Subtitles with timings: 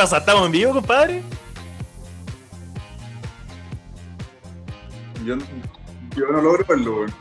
[0.00, 0.16] ¿Qué pasa?
[0.16, 1.22] ¿Estamos en vivo, compadre?
[5.26, 5.36] Yo,
[6.16, 7.14] yo no logro verlo, weón.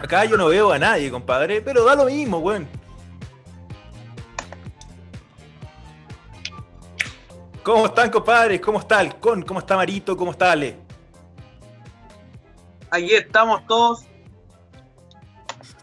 [0.00, 2.68] Acá yo no veo a nadie, compadre, pero da lo mismo, weón.
[7.64, 8.60] ¿Cómo están, compadres?
[8.60, 9.42] ¿Cómo está Halcón?
[9.42, 10.16] ¿Cómo está Marito?
[10.16, 10.76] ¿Cómo está Ale?
[12.92, 14.04] Aquí estamos todos.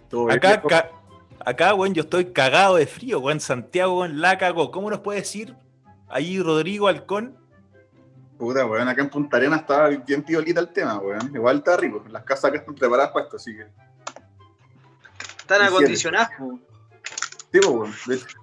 [0.09, 0.89] Todo bien, Acá, ca-
[1.45, 3.39] acá, weón, yo estoy cagado de frío, weón.
[3.39, 4.71] Santiago, weón, la cagó.
[4.71, 5.55] ¿Cómo nos puede decir
[6.07, 7.37] ahí Rodrigo Halcón?
[8.37, 11.31] Puta, weón, acá en Punta Arenas estaba bien piolita el tema, weón.
[11.33, 12.03] Igual está rico.
[12.09, 13.67] Las casas acá están preparadas para esto, así que.
[15.39, 16.09] Están Sí.
[17.51, 17.93] Tipo, weón.
[18.07, 18.37] de hecho.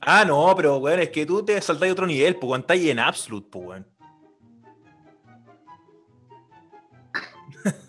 [0.00, 2.60] Ah, no, pero, weón, es que tú te saltáis otro nivel, pues, weón.
[2.60, 3.93] Estás ahí en Absolute, pues, weón.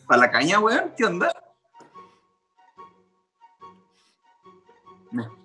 [0.08, 0.94] ¿Para la caña, weón?
[0.98, 1.31] ¿Qué onda?
[5.12, 5.36] No.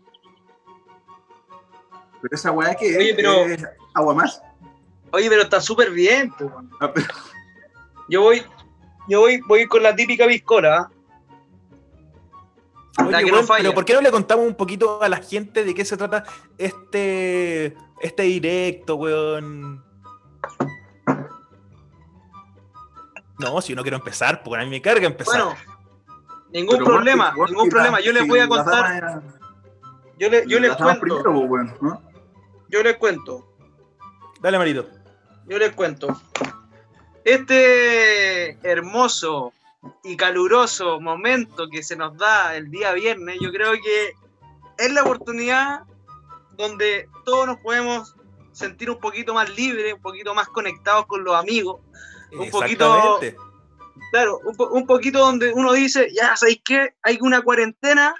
[2.23, 4.43] Pero esa weá que Oye, es, pero- es agua más.
[5.13, 6.33] Oye, pero está súper bien.
[6.81, 7.07] Ah, pero-
[8.09, 8.43] Yo voy,
[9.09, 10.91] yo voy, voy con la típica piscola.
[12.97, 16.25] pero ¿por qué no le contamos un poquito a la gente de qué se trata
[16.59, 19.90] este, este directo, weón?
[23.41, 25.43] No, si yo no quiero empezar, porque a mí me carga empezar.
[25.43, 25.57] Bueno,
[26.53, 28.01] ningún pero, problema, ningún problema.
[28.01, 29.23] Yo les voy a contar, era-
[30.19, 31.95] yo, le- yo les cuento, primero, pues,
[32.69, 33.47] yo les cuento,
[34.41, 34.87] Dale, Marito.
[35.47, 36.09] yo les cuento.
[37.25, 39.53] Este hermoso
[40.05, 44.13] y caluroso momento que se nos da el día viernes, yo creo que
[44.79, 45.83] es la oportunidad
[46.57, 48.15] donde todos nos podemos
[48.53, 51.81] sentir un poquito más libres, un poquito más conectados con los amigos.
[52.33, 53.21] Un poquito-.
[54.13, 56.95] Claro, un, po- un poquito donde uno dice, ya, ¿sabéis qué?
[57.03, 58.15] Hay una cuarentena,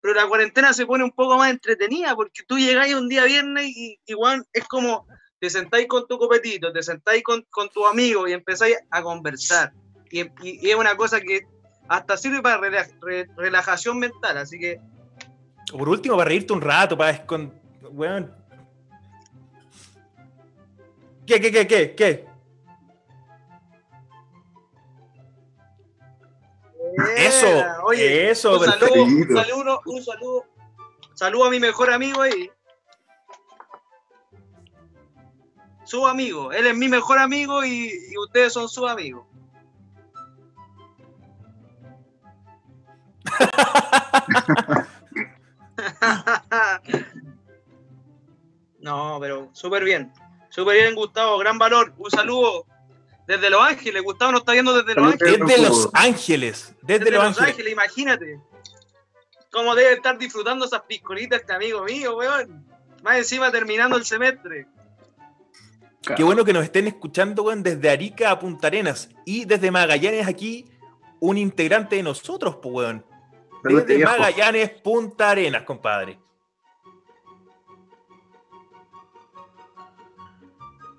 [0.00, 3.66] pero la cuarentena se pone un poco más entretenida porque tú llegáis un día viernes
[3.68, 5.06] y igual es como
[5.40, 9.72] te sentáis con tu copetito, te sentáis con, con tu amigo y empezáis a conversar.
[10.10, 11.42] Y, y- y es una cosa que
[11.88, 14.80] hasta sirve para rela- re- relajación mental, así que
[15.72, 17.52] O por último, para reírte un rato, para escon...
[17.90, 18.34] Weón.
[21.26, 22.27] ¿Qué, qué, qué, qué, qué?
[27.16, 30.44] Eso, oye, eso, un saludo, un saludo, un saludo,
[31.14, 32.50] saludo a mi mejor amigo ahí.
[35.84, 39.24] Su amigo, él es mi mejor amigo y, y ustedes son sus amigos.
[48.80, 50.12] no, pero súper bien,
[50.50, 51.94] súper bien Gustavo, gran valor.
[51.96, 52.66] Un saludo
[53.28, 55.12] desde Los Ángeles, Gustavo nos está viendo desde Los.
[55.12, 55.38] Ángeles.
[55.46, 56.74] Desde Los Ángeles.
[56.80, 57.72] Desde, Desde Los Ángeles.
[57.72, 58.40] imagínate.
[59.52, 62.66] Cómo debe estar disfrutando esas piscolitas este amigo mío, weón.
[63.02, 64.66] Más encima terminando el semestre.
[66.16, 69.10] Qué bueno que nos estén escuchando, weón, desde Arica a Punta Arenas.
[69.26, 70.64] Y desde Magallanes aquí,
[71.20, 73.04] un integrante de nosotros, pues, weón.
[73.62, 74.04] Desde.
[74.04, 76.18] Magallanes, Punta Arenas, compadre.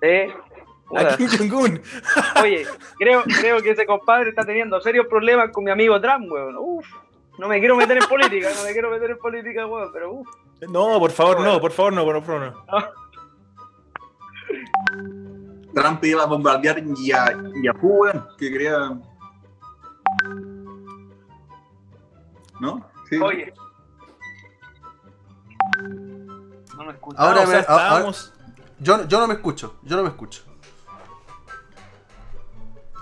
[0.02, 0.32] Eh,
[0.96, 1.80] A Kim Jong-un.
[2.42, 2.66] Oye,
[2.98, 6.56] creo, creo que ese compadre está teniendo serios problemas con mi amigo Trump, weón.
[6.58, 6.86] Uf,
[7.38, 10.28] no me quiero meter en política, no me quiero meter en política, weón, pero uf.
[10.68, 12.66] No, por favor, no, por favor, no, por favor, no.
[15.74, 18.90] Trump iba a bombardear Ya- Yahoo, weón, que quería.
[22.60, 22.90] ¿No?
[23.08, 23.16] Sí.
[23.18, 23.52] Oye.
[26.76, 27.18] No me escucho.
[27.20, 28.40] Ahora Ah, o sea, me-
[28.84, 30.42] Yo, yo no me escucho, yo no me escucho.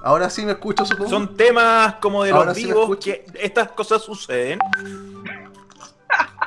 [0.03, 1.11] Ahora sí me escucho, supongo.
[1.11, 4.59] Son temas como de Ahora los sí vivos que estas cosas suceden.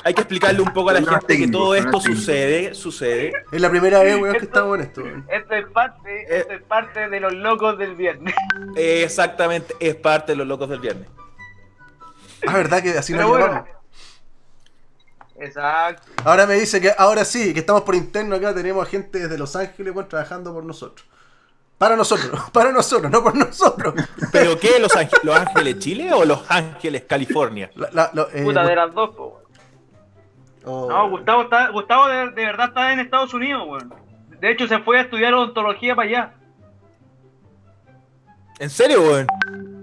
[0.03, 3.33] Hay que explicarle un poco a la gente que todo esto sucede, sucede.
[3.51, 5.03] Es la primera vez, weón, que estamos en esto.
[5.03, 5.27] weón.
[5.29, 8.33] Esto es parte, esto es parte de los locos del viernes.
[8.75, 11.07] Exactamente, es parte de los locos del viernes.
[12.47, 13.47] Ah, verdad que así Pero nos bueno.
[13.47, 13.69] llamamos.
[15.39, 16.07] Exacto.
[16.23, 19.37] Ahora me dice que ahora sí, que estamos por interno acá, tenemos a gente desde
[19.37, 21.07] Los Ángeles, weón, trabajando por nosotros.
[21.81, 23.95] Para nosotros, para nosotros, no por nosotros.
[24.31, 24.77] ¿Pero qué?
[24.79, 27.71] ¿Los, Ángel- los Ángeles Chile o Los Ángeles California?
[27.73, 29.41] La- la- lo- eh, Puta de las dos, po,
[30.65, 33.91] oh, No, Gustavo, está, Gustavo de, de verdad está en Estados Unidos, weón.
[34.39, 36.33] De hecho, se fue a estudiar odontología para allá.
[38.59, 39.27] ¿En serio, weón?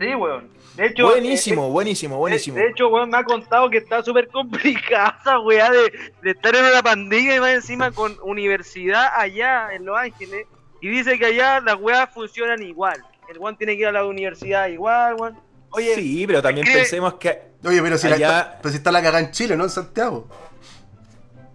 [0.00, 0.48] Sí, weón.
[0.76, 2.56] De hecho, Buenísimo, eh, buenísimo, de- buenísimo.
[2.58, 6.64] De, hecho, weón, me ha contado que está súper complicada weá de, de estar en
[6.64, 10.46] una pandemia y más encima con universidad allá en Los Ángeles.
[10.80, 13.02] Y dice que allá las weas funcionan igual.
[13.28, 15.38] El weón tiene que ir a la universidad igual, weón.
[15.70, 18.76] Oye, Sí, pero también escribe- pensemos que Oye, pero si, la Allá- está, pero si
[18.78, 19.64] está la cagada en Chile, ¿no?
[19.64, 20.28] En Santiago.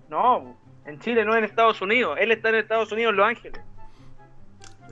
[0.09, 0.55] No,
[0.85, 2.17] en Chile no en Estados Unidos.
[2.19, 3.61] Él está en Estados Unidos, en Los Ángeles.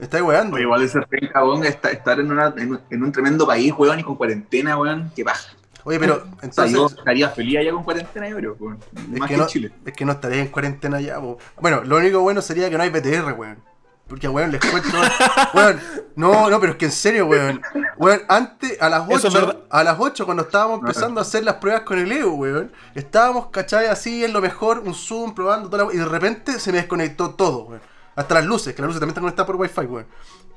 [0.00, 0.54] Está weando.
[0.56, 3.46] Oye, igual de ser penca, weón, esta- estar en, una, en, un- en un tremendo
[3.46, 5.52] país, weón, y con cuarentena, weón, qué paja.
[5.84, 6.98] Oye, pero O sea, yo entonces.
[6.98, 8.78] estaría feliz allá con cuarentena, yo creo, weón.
[8.96, 9.70] Es Más que, que, no, en Chile.
[9.84, 11.38] es que no estaría en cuarentena ya, po.
[11.60, 13.58] Bueno, lo único bueno sería que no hay PTR, weón.
[14.12, 14.90] Porque, weón, les cuento.
[15.54, 15.80] weón,
[16.16, 17.62] no, no, pero es que en serio, weón.
[17.96, 19.60] Weón, antes, a las Eso es 8, verdad.
[19.70, 22.70] a las 8, cuando estábamos No, empezando a hacer las pruebas con el EU, weón,
[22.94, 23.86] estábamos, ¿cachai?
[23.86, 27.30] Así en lo mejor, un Zoom, probando toda la- Y de repente se me desconectó
[27.30, 27.80] todo, weón.
[28.14, 30.06] Hasta las luces, que las luces también están conectadas por Wi-Fi, weón.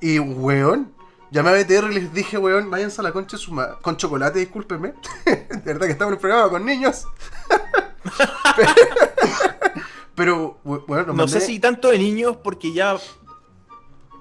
[0.02, 0.94] Y, weón,
[1.32, 3.96] llamé a BTR y les dije, weón, váyanse a la concha de su ma- con
[3.96, 4.96] chocolate, discúlpenme.
[5.26, 7.08] de verdad que estamos en el programa con niños.
[10.16, 12.98] Pero, we- weón, no sé si tanto de niños porque ya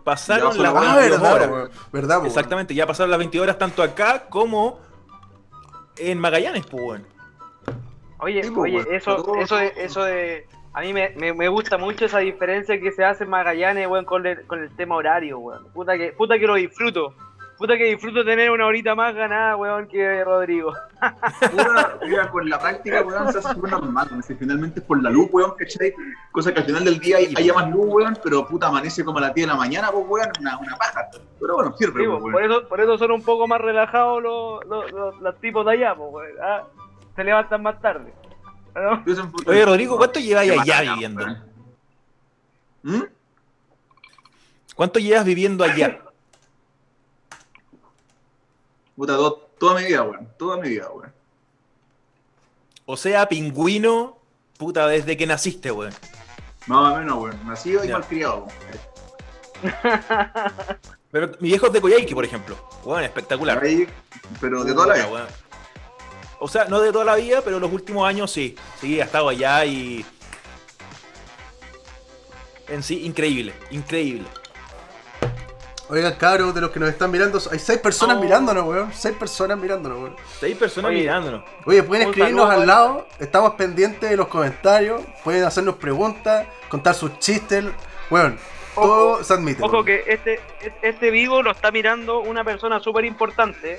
[0.05, 1.71] pasaron las pasó la Ah, 22 verdad, horas.
[1.93, 4.79] Verdad, Exactamente, ya pasaron las 22 horas tanto acá como
[5.97, 7.07] en Magallanes, pues, weón.
[8.19, 11.77] Oye, Sí, oye, eso, todo- eso de, eso de, a mí me, me, me gusta
[11.79, 15.39] mucho esa diferencia que se hace en Magallanes, weón, con el, con el tema horario,
[15.39, 15.67] weón.
[15.73, 17.15] Puta que, puta que lo disfruto.
[17.57, 20.73] Puta que disfruto tener una horita más ganada, weón, que Rodrigo.
[21.53, 24.09] Pura, mira, con la práctica, weón, se hace súper normal.
[24.27, 25.95] Si finalmente es por la luz, weón, ¿cachai?
[26.33, 29.19] Cosa que al final del día hay, haya más luz, weón, pero puta amanece como
[29.19, 31.09] a las 10 de la mañana, pues, weón, una, una paja.
[31.41, 32.33] Pero bueno, sirve, Sí, pues, weón.
[32.33, 35.73] por, eso, por eso son un poco más relajados los, los, los, los tipos de
[35.73, 36.33] allá, pues, weón.
[36.43, 36.65] Ah,
[37.15, 38.13] se levantan más tarde.
[39.47, 41.25] Oye, Rodrigo, ¿cuánto lleváis allá viviendo?
[42.83, 43.03] ¿Mm?
[44.75, 46.01] ¿Cuánto llevas viviendo allá?
[48.97, 50.29] Puta, to- toda mi vida, weón.
[50.39, 51.13] Toda mi vida, weón.
[52.87, 54.19] O sea, pingüino,
[54.59, 55.93] puta, desde que naciste, weón.
[56.67, 57.47] Más o menos, weón.
[57.47, 57.95] Nacido y Ya.
[57.99, 58.47] malcriado.
[61.11, 62.57] Pero mi viejo es de Coyhaique, por ejemplo.
[62.85, 63.63] Weón, espectacular.
[63.63, 63.87] Ahí,
[64.41, 65.07] pero de toda la vida.
[65.09, 65.27] weón.
[66.41, 68.57] O sea, no de toda la vida, pero los últimos años sí.
[68.81, 70.05] Sí, ha estado allá y.
[72.69, 74.27] En sí, increíble, increíble.
[75.91, 78.21] Oigan, cabros, de los que nos están mirando, hay seis personas Oh.
[78.21, 78.93] mirándonos, weón.
[78.95, 80.17] Seis personas mirándonos, weón.
[80.41, 81.01] Seis personas Oye.
[81.01, 81.45] mirándonos.
[81.67, 86.95] Oye, pueden escribirnos saludo, al lado, estamos pendientes de los comentarios, pueden hacernos preguntas, contar
[86.95, 87.65] sus chistes,
[88.11, 88.39] weón.
[88.75, 89.63] Todo se admite.
[89.63, 89.85] Ojo weón.
[89.85, 90.41] que este,
[90.81, 93.79] este vivo lo está mirando una persona súper importante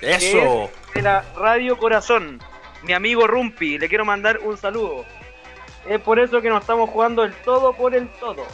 [0.00, 0.70] ¡Eso!
[0.94, 2.40] de la Radio Corazón,
[2.82, 3.78] mi amigo Rumpi.
[3.78, 5.04] Le quiero mandar un saludo.
[5.88, 8.44] Es por eso que nos estamos jugando el todo por el todo.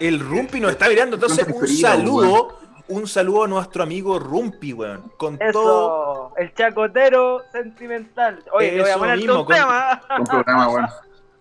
[0.00, 2.58] El Rumpi nos está mirando, entonces un saludo,
[2.88, 5.12] un saludo a nuestro amigo Rumpi, weón.
[5.16, 6.32] Con todo.
[6.34, 8.42] Eso, el chacotero sentimental.
[8.52, 10.02] Oye, te voy a Eso poner mismo, un con- tema.
[10.16, 10.86] Con programa, weón.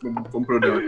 [0.02, 0.82] Con, con programa.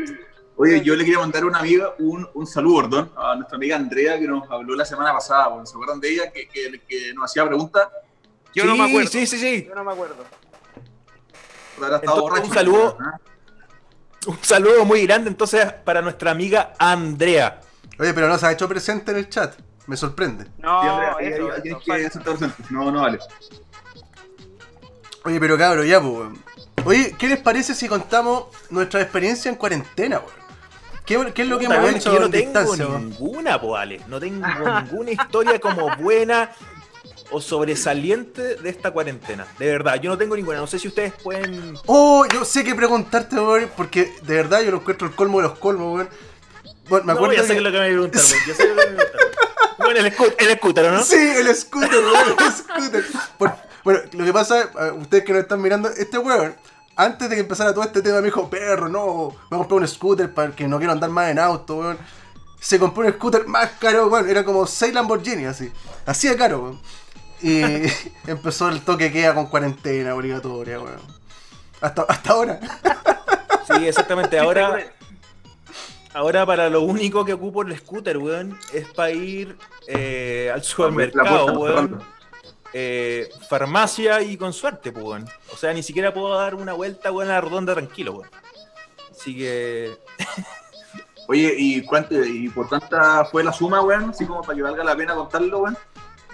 [0.57, 3.75] Oye, yo le quería mandar a una amiga un, un saludo, perdón, a nuestra amiga
[3.77, 5.65] Andrea que nos habló la semana pasada, weón.
[5.65, 6.31] ¿Se acuerdan de ella?
[6.31, 7.87] Que, que, que nos hacía preguntas.
[8.53, 9.09] Yo no me acuerdo.
[9.09, 9.65] Sí, sí, sí.
[9.67, 10.15] Yo no me acuerdo.
[11.77, 12.47] Entonces, borracho.
[12.47, 12.97] un saludo.
[14.27, 17.61] Un saludo muy grande entonces para nuestra amiga Andrea.
[17.97, 19.55] Oye, pero no se ha hecho presente en el chat.
[19.87, 20.45] Me sorprende.
[20.59, 21.53] No, Sí, Andrea, eso,
[21.95, 22.47] eso, que.
[22.69, 23.19] No, no vale.
[25.23, 26.29] Oye, pero cabros, ya, pues.
[26.85, 30.41] Oye, ¿qué les parece si contamos nuestra experiencia en cuarentena, weón?
[31.05, 33.59] ¿Qué, qué es lo que hemos es hecho que yo no en tengo distancia, ninguna,
[33.59, 34.01] po, Ale.
[34.07, 36.51] No tengo ninguna historia como buena
[37.31, 39.47] o sobresaliente de esta cuarentena.
[39.57, 40.57] De verdad, yo no tengo ninguna.
[40.59, 41.75] No sé si ustedes pueden.
[41.87, 45.47] Oh, yo sé qué preguntarte, weón, porque de verdad yo lo encuentro el colmo de
[45.47, 46.09] los colmos, weón.
[46.89, 48.41] Bueno, me No, acuerdo ya sé que- que es lo que me preguntaron, weón.
[48.47, 49.31] Ya sé lo que me preguntaron.
[49.79, 51.03] Bueno, el, scu- el scooter, ¿no?
[51.03, 53.05] Sí, el scooter, weón, el scooter.
[53.37, 56.55] Por- bueno, lo que pasa, eh, ustedes que nos están mirando, este weón,
[56.95, 59.79] antes de que empezara todo este tema, me dijo, perro, no, me voy a comprar
[59.81, 61.97] un scooter para que no quiero andar más en auto, weón.
[62.59, 65.71] Se compró un scooter más caro, weón, era como 6 Lamborghini, así.
[66.05, 66.81] Así de caro, weón.
[67.41, 67.61] Y
[68.27, 71.01] empezó el toque que queda con cuarentena obligatoria, weón.
[71.81, 72.59] Hasta, hasta ahora.
[73.67, 74.37] Sí, exactamente.
[74.37, 74.91] Ahora,
[76.13, 79.55] ahora para lo único que ocupo el scooter, weón, es para ir
[79.87, 82.03] eh, al supermercado, weón.
[82.73, 85.29] Eh, farmacia y con suerte, pues, weón.
[85.53, 88.29] O sea, ni siquiera puedo dar una vuelta, weón, a la redonda tranquilo, weón.
[89.11, 89.95] Así que.
[91.27, 94.09] Oye, ¿y, cuánto, ¿y por cuánta fue la suma, weón?
[94.09, 95.77] Así como para que valga la pena contarlo, weón.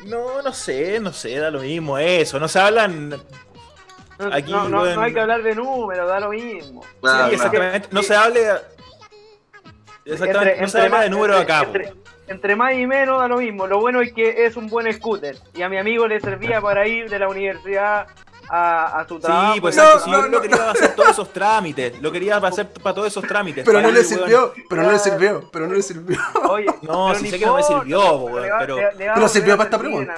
[0.05, 2.39] No, no sé, no sé, da lo mismo eso.
[2.39, 3.09] No se hablan.
[3.09, 3.19] No,
[4.33, 4.95] Aquí, no, no, weón.
[4.95, 6.81] no hay que hablar de números, da lo mismo.
[6.81, 7.33] Claro, sí, claro.
[7.35, 7.87] exactamente.
[7.91, 8.39] No se hable.
[10.05, 11.93] Exactamente, no se habla de números entre- acá, entre,
[12.27, 13.67] entre más y menos da lo mismo.
[13.67, 15.37] Lo bueno es que es un buen scooter.
[15.53, 18.07] Y a mi amigo le servía para ir de la universidad
[18.49, 19.53] a, a su trabajo.
[19.53, 20.03] Sí, pues No, exacto.
[20.05, 20.29] si no, yo no.
[20.29, 22.01] lo quería hacer todos esos trámites.
[22.01, 23.63] Lo quería hacer para todos esos trámites.
[23.65, 24.05] Pero no le weón.
[24.05, 26.17] sirvió, pero no le sirvió, pero no le sirvió.
[26.49, 30.15] Oye, No, ni sé que no me sirvió, weón, pero- sirvió para esta pregunta.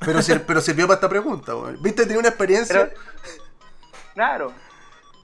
[0.00, 1.76] Pero, sir- pero sirvió para esta pregunta, weón.
[1.82, 2.04] ¿Viste?
[2.04, 2.88] Tiene una experiencia.
[2.90, 3.00] Pero-
[4.14, 4.52] Claro.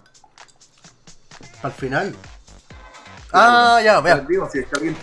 [1.62, 2.14] Al final.
[3.32, 4.16] Ah, ya, vea.
[4.20, 4.96] Digo, si es que alguien-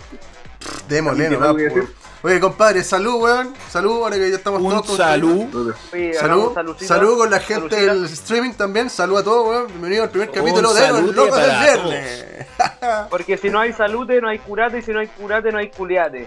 [0.88, 1.88] Démosle, ¿Alguien
[2.20, 3.54] Oye, compadre, salud, weón.
[3.68, 4.96] Salud, ahora que ya estamos Un todos.
[4.96, 5.74] salud.
[5.92, 8.90] Oye, Salud, salud con la gente del streaming también.
[8.90, 9.66] Salud a todos, weón.
[9.68, 12.46] Bienvenido al primer capítulo de Los Locos del Viernes.
[13.10, 15.70] Porque si no hay salute, no hay curate, y si no hay curate, no hay
[15.70, 16.26] culiate.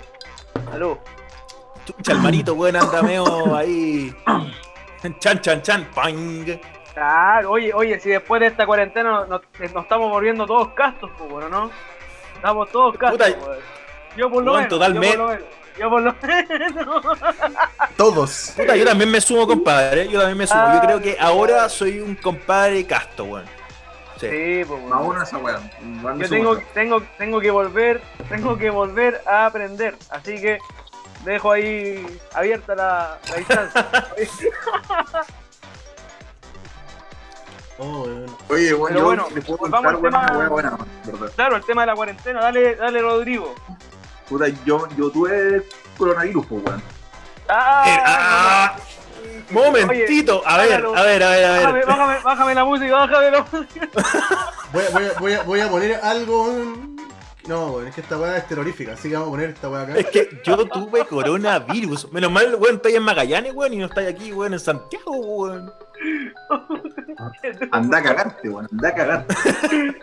[0.72, 0.96] Salud.
[1.86, 4.16] Chucha, el marito, weón, anda medio ahí.
[5.20, 6.58] Chan, chan, chan, pang.
[6.94, 11.50] Claro, oye, oye, si después de esta cuarentena nos, estamos volviendo todos castos, pues bueno,
[11.50, 11.70] ¿no?
[12.36, 13.60] Estamos todos castos, Puta, weón.
[14.16, 15.18] Yo por menos, totalmente.
[15.18, 15.61] yo por lo menos.
[15.80, 17.04] Yo por lo menos.
[17.98, 18.54] Todos.
[18.58, 20.08] Puta, yo también me sumo, compadre.
[20.10, 20.62] Yo también me sumo.
[20.64, 23.46] Ah, Yo creo que ahora soy un compadre casto, weón.
[24.20, 24.28] Sí.
[24.30, 25.02] Sí, pues bueno.
[25.02, 25.72] uno esa weón.
[26.20, 30.60] Yo tengo, tengo, tengo que volver, tengo que volver a aprender, así que
[31.26, 33.88] dejo ahí abierta la, la distancia.
[37.84, 38.04] Oh.
[38.50, 41.96] Oye, Pero yo bueno, les puedo volvamos contar, al tema- claro, el tema de la
[41.96, 43.56] cuarentena, dale, dale Rodrigo.
[44.32, 45.62] Puta, yo, yo tuve
[45.98, 46.82] coronavirus, pues, weón.
[47.50, 48.76] Ah, Eh, ah,
[49.50, 50.42] momentito.
[50.46, 51.86] A ver, a ver, a ver, a Bájame, ver.
[51.86, 53.90] bájame, bájame la música, bájame la música.
[54.72, 56.48] Voy, a- voy, a- voy, a, voy a poner algo.
[57.48, 58.94] No, es que esta weá es terrorífica.
[58.94, 59.98] Así que vamos a poner esta weá acá.
[59.98, 62.10] Es que yo tuve coronavirus.
[62.14, 65.74] Menos mal, weón, estoy en Magallanes, weón, y no estoy aquí, weón, en Santiago, weón.
[67.72, 68.70] Anda a cagarte, weón.
[68.72, 69.36] Anda a cagarte.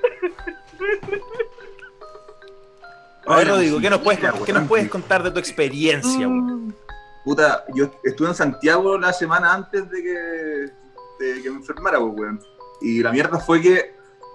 [3.28, 6.75] A ver, Rodrigo, ¿qué nos puedes, qué nos puedes contar de tu experiencia, weón?
[7.25, 12.12] Puta, yo estuve en Santiago la semana antes de que, de que me enfermara, pues,
[12.16, 12.40] weón.
[12.80, 13.94] Y la mierda fue que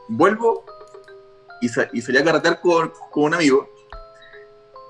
[0.09, 0.63] vuelvo
[1.62, 3.67] y, y salí a carretear con, con un amigo.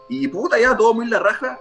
[0.10, 1.60] Y puta, ya todo muy la raja.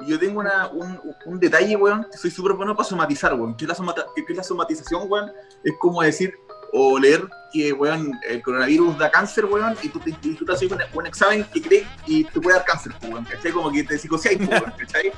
[0.00, 3.56] Y yo tengo una, un, un detalle, weón, que soy súper bueno para somatizar, weón.
[3.56, 5.32] ¿Qué es, la somata- qué es la somatización, weón?
[5.64, 6.34] Es como decir
[6.76, 10.52] o leer que, weón, el coronavirus da cáncer, weón, y tú te, y tú te
[10.52, 13.52] haces un, un examen que crees y te puede dar cáncer, weón, ¿cachai?
[13.52, 15.12] Como que te psicoseáis, weón, ¿cachai?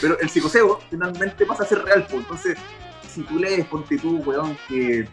[0.00, 2.22] Pero el psicoseo finalmente pasa a ser real, pues.
[2.22, 2.56] Entonces,
[3.12, 5.06] si tú lees, ponte tú, weón, que.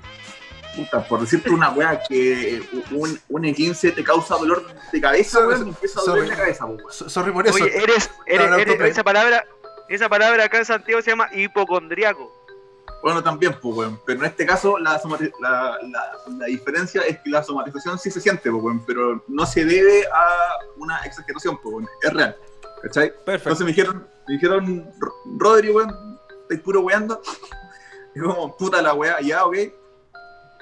[0.75, 5.68] Puta, por decirte una weá, que un, un E15 te causa dolor de cabeza, weón,
[5.70, 6.29] empieza a doler Sorry.
[6.29, 6.79] la cabeza, weón.
[6.91, 7.56] So- Sorry por eso.
[7.56, 9.44] Oye, eres, eres, eres- esa palabra,
[9.89, 12.38] esa palabra acá en Santiago se llama hipocondriaco.
[13.01, 14.00] Bueno, también, pues, weón.
[14.05, 15.01] Pero en este caso, la,
[15.39, 19.46] la, la, la diferencia es que la somatización sí se siente, pues, weón, pero no
[19.46, 20.29] se debe a
[20.77, 21.88] una exageración, pues, weón.
[22.01, 22.36] Es real,
[22.84, 23.10] ¿cachai?
[23.10, 23.50] Perfecto.
[23.50, 27.22] Entonces me dijeron, me dijeron, "Ro- Rodri, weón, estoy puro weando.
[28.15, 29.55] Y como, puta la weá, ya, ok.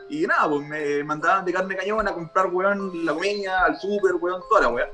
[0.09, 4.15] Y nada, pues me mandaban de carne cañón a comprar, weón, la comeña, al súper,
[4.15, 4.89] weón, toda la weá.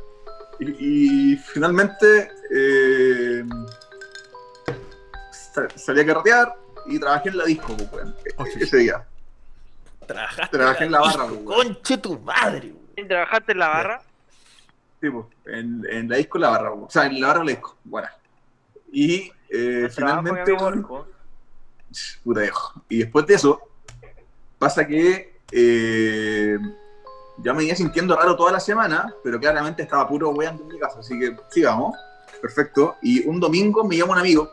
[0.60, 3.44] Y, y finalmente eh,
[5.32, 6.56] sa- salí a carretear
[6.88, 9.06] y trabajé en la disco, pues, weón, e- Oh, sí, ese día.
[10.08, 11.46] Trabajaste Trabajé en la barra, weón.
[11.46, 13.08] Conche tu madre, weón.
[13.08, 14.02] ¿Trabajaste en la barra?
[15.02, 16.84] Sí, pues, en, en la disco la barra, weón.
[16.86, 18.08] o sea, en la barra la disco, bueno.
[18.92, 20.88] Y eh, finalmente, weón,
[22.24, 22.74] puta viejo.
[22.90, 23.62] Y después de eso,
[24.60, 26.58] pasa que eh,
[27.38, 30.80] ya me venía sintiendo raro toda la semana, pero claramente estaba puro weando en mi
[30.80, 31.96] casa, así que sigamos.
[32.42, 32.98] Perfecto.
[33.02, 34.52] Y un domingo me llama un amigo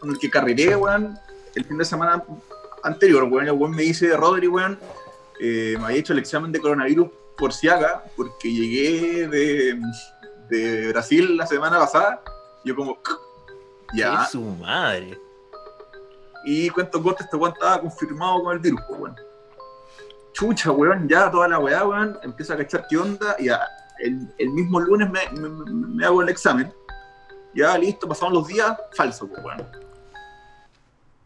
[0.00, 1.18] con el que carreré, weón,
[1.54, 2.22] el fin de semana
[2.82, 3.46] anterior, weón.
[3.46, 4.78] El weón me dice, Rodri, weón,
[5.40, 9.80] eh, me había hecho el examen de coronavirus por si haga, porque llegué de,
[10.48, 12.22] de Brasil la semana pasada.
[12.64, 12.98] Yo como,
[13.94, 14.22] ya.
[14.24, 15.18] Es su madre.
[16.44, 19.16] Y cuento corto, este weón estaba confirmado con el virus, pues, weón.
[20.32, 23.60] Chucha, weón, ya toda la weá, weón, empiezo a cachar qué onda y a-
[23.98, 26.72] el, el mismo lunes me, me- me hago el examen.
[27.54, 29.66] Ya listo, pasaron los días, falso, pues, weón.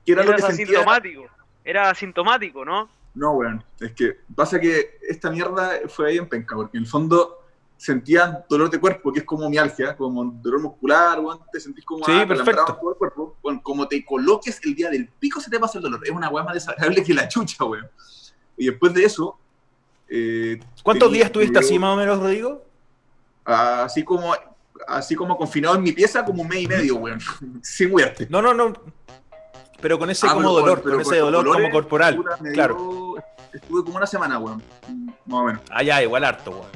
[0.06, 0.64] ¿Qué era lo que sentía?
[0.64, 1.26] asintomático.
[1.64, 2.88] Era asintomático, ¿no?
[3.14, 6.88] No, weón, es que pasa que esta mierda fue ahí en penca, porque en el
[6.88, 7.42] fondo
[7.78, 12.04] sentía dolor de cuerpo, que es como mialgia, como dolor muscular, weón, te sentís como
[12.06, 12.64] Sí, ah, perfecto.
[12.80, 13.36] todo el cuerpo.
[13.62, 16.00] Como te coloques el día del pico se te pasa el dolor.
[16.04, 17.88] Es una weá más desagradable que la chucha, weón.
[18.56, 19.38] Y después de eso,
[20.08, 22.62] eh, ¿Cuántos tenía- días dio- así más o menos, Rodrigo?
[23.44, 24.34] Así como,
[24.88, 27.18] así como confinado en mi pieza, como un mes y medio, weón.
[27.62, 28.26] Sin wearte.
[28.30, 28.72] No, no, no.
[29.80, 32.24] Pero con ese Ah, como dolor, con ese dolor dolores, como corporal.
[32.54, 32.76] Claro.
[32.76, 34.62] dio estuve como una semana, weón.
[35.26, 35.62] Más o menos.
[35.70, 36.66] Ah, ya, igual harto, weón.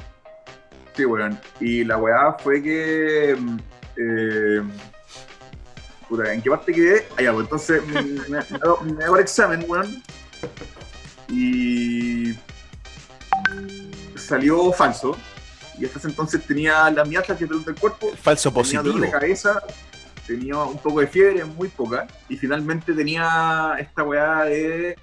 [0.95, 1.39] Sí, weón.
[1.59, 3.35] Y la weá fue que.
[3.39, 3.57] mm,
[3.97, 4.61] eh,
[6.07, 7.07] puta, ¿en qué parte quedé?
[7.17, 7.81] Ah, ya, pues entonces
[8.29, 10.03] me, hago, me hago el examen, weón.
[11.29, 12.33] Y.
[14.15, 15.17] Salió falso.
[15.79, 18.11] Y hasta ese entonces tenía las mialgias que del cuerpo.
[18.21, 18.99] Falso Tenía dolor positivo.
[19.05, 19.63] de cabeza,
[20.31, 24.97] tenía un poco de fiebre, muy poca, y finalmente tenía esta weá de.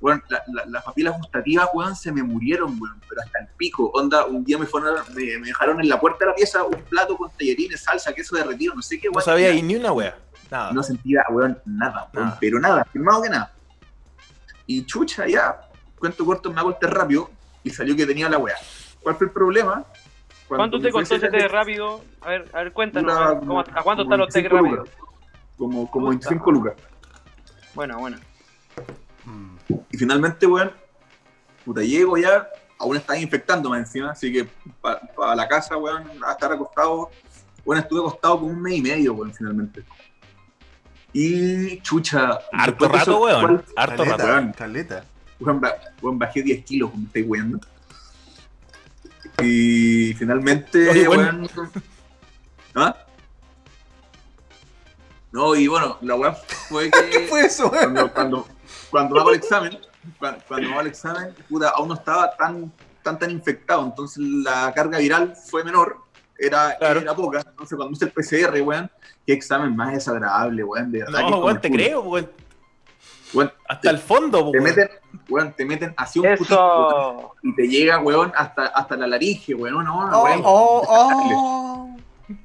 [0.00, 3.90] Bueno, la- la- las papilas gustativas, weón, se me murieron, weón, pero hasta el pico.
[3.94, 6.82] Onda, un día me, fueron, me, me dejaron en la puerta de la pieza un
[6.82, 9.24] plato con tallarines, salsa, queso derretido, no sé qué, No weón.
[9.24, 9.62] sabía tenía.
[9.62, 10.16] ahí ni una wea.
[10.50, 10.72] Nada.
[10.72, 12.38] No sentía, weón, nada, weón, Nada.
[12.40, 13.52] pero nada, firmado que nada.
[14.66, 15.60] Y chucha, ya,
[15.98, 17.30] cuento corto, me hago el rápido,
[17.64, 18.56] y salió que tenía la weá.
[19.02, 19.84] ¿Cuál fue el problema?
[20.48, 22.02] ¿Cuánto te costó ese test rápido?
[22.20, 23.12] A ver, a ver, cuéntanos.
[23.12, 24.88] Una- a ver, ¿cómo- ¿A cuánto están los test 25 rápidos?
[25.56, 26.28] Como, como Puta.
[26.28, 26.74] 25 lucas.
[27.74, 28.16] Bueno, bueno.
[29.24, 29.56] Mm.
[29.90, 30.70] Y finalmente, weón,
[31.64, 32.46] puta, llego ya,
[32.78, 34.48] aún estaba infectando más encima, así que
[34.80, 37.10] para la casa, weón, a estar acostado,
[37.64, 39.82] bueno, estuve acostado como un mes y medio, weón, finalmente.
[41.12, 42.38] Y chucha.
[42.52, 43.40] Harto rato, eso, weón.
[43.40, 44.24] ¿cuál- Harto rato.
[44.24, 44.52] weón.
[44.52, 45.04] caleta.
[45.40, 47.58] weón, bajé 10 kilos, como me estáis weando.
[49.42, 51.48] Y finalmente, Oye, weón.
[51.56, 51.70] weón.
[52.74, 52.96] ¿Ah?
[55.32, 56.34] No, y bueno, la weón
[56.68, 57.10] fue que.
[57.10, 58.46] ¿Qué fue eso, cuando, cuando,
[58.90, 59.78] cuando hago el examen,
[60.18, 64.72] cuando, cuando hago el examen, puta, aún no estaba tan, tan, tan infectado, entonces la
[64.74, 65.98] carga viral fue menor,
[66.38, 67.00] era, Claro.
[67.00, 67.40] era poca.
[67.46, 68.90] Entonces cuando hice el PCR, weón,
[69.26, 71.20] qué examen más desagradable, weón, de verdad.
[71.28, 72.30] No, weón, te creo, weón.
[73.36, 74.62] Weón, Hasta el fondo, te weón.
[74.64, 74.90] meten,
[75.28, 79.84] weón, te meten así un putito, y te llega, weón, hasta, hasta la laringe, weón,
[79.84, 80.40] no, no, Oh, weón.
[80.44, 81.96] oh, oh.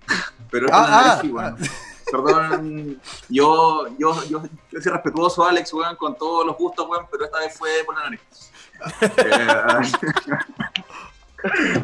[0.52, 1.58] Pero es Ah, una ah, alergia, weón.
[2.12, 7.24] Perdón, yo, yo, yo, yo soy respetuoso, Alex, weón, con todos los gustos, weón, pero
[7.26, 8.20] esta vez fue por la nariz.
[9.18, 9.48] Eh,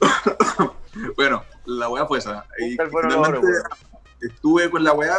[1.16, 2.44] bueno, la weá fue esa.
[2.58, 3.08] Y Busca
[4.20, 5.16] estuve con la weá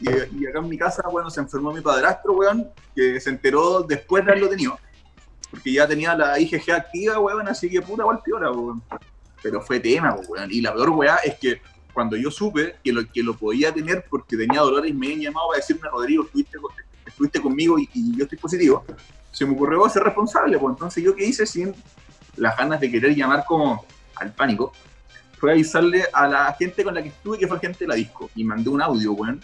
[0.00, 4.24] y, acá en mi casa, bueno, se enfermó mi padrastro, weón, que se enteró después
[4.24, 4.78] de haberlo tenido.
[5.50, 8.82] Porque ya tenía la IgG activa, weón, así que puta igual piola, weón.
[9.42, 10.50] Pero fue tema, weón.
[10.50, 11.60] Y la peor weá es que
[11.92, 15.48] cuando yo supe que lo, que lo podía tener porque tenía dolores, me habían llamado
[15.48, 16.58] para decirme, Rodrigo, estuviste,
[17.06, 18.84] estuviste conmigo y, y yo estoy positivo.
[19.32, 21.74] Se me ocurrió ser responsable, pues entonces yo qué hice sin
[22.36, 23.84] las ganas de querer llamar como
[24.16, 24.72] al pánico,
[25.38, 28.30] fue avisarle a la gente con la que estuve, que fue gente de la disco,
[28.34, 29.42] y mandé un audio, weón.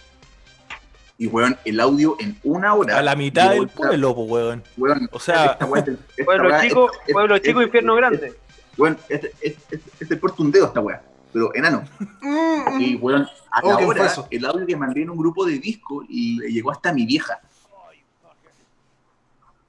[1.17, 2.97] Y, weón, el audio en una hora.
[2.97, 4.63] A la mitad del pueblo, pues, weón.
[4.77, 8.33] Weón, O sea- esta esta Pueblo chico, pueblo chico, infierno grande.
[8.77, 11.01] Weón, este, este, este, este porta un dedo esta weá,
[11.31, 11.83] pero enano.
[12.21, 15.17] Mm, Y weón, a Oh, la ¿quién fue hora, el audio que mandé en un
[15.17, 17.39] grupo de disco y le llegó hasta mi vieja.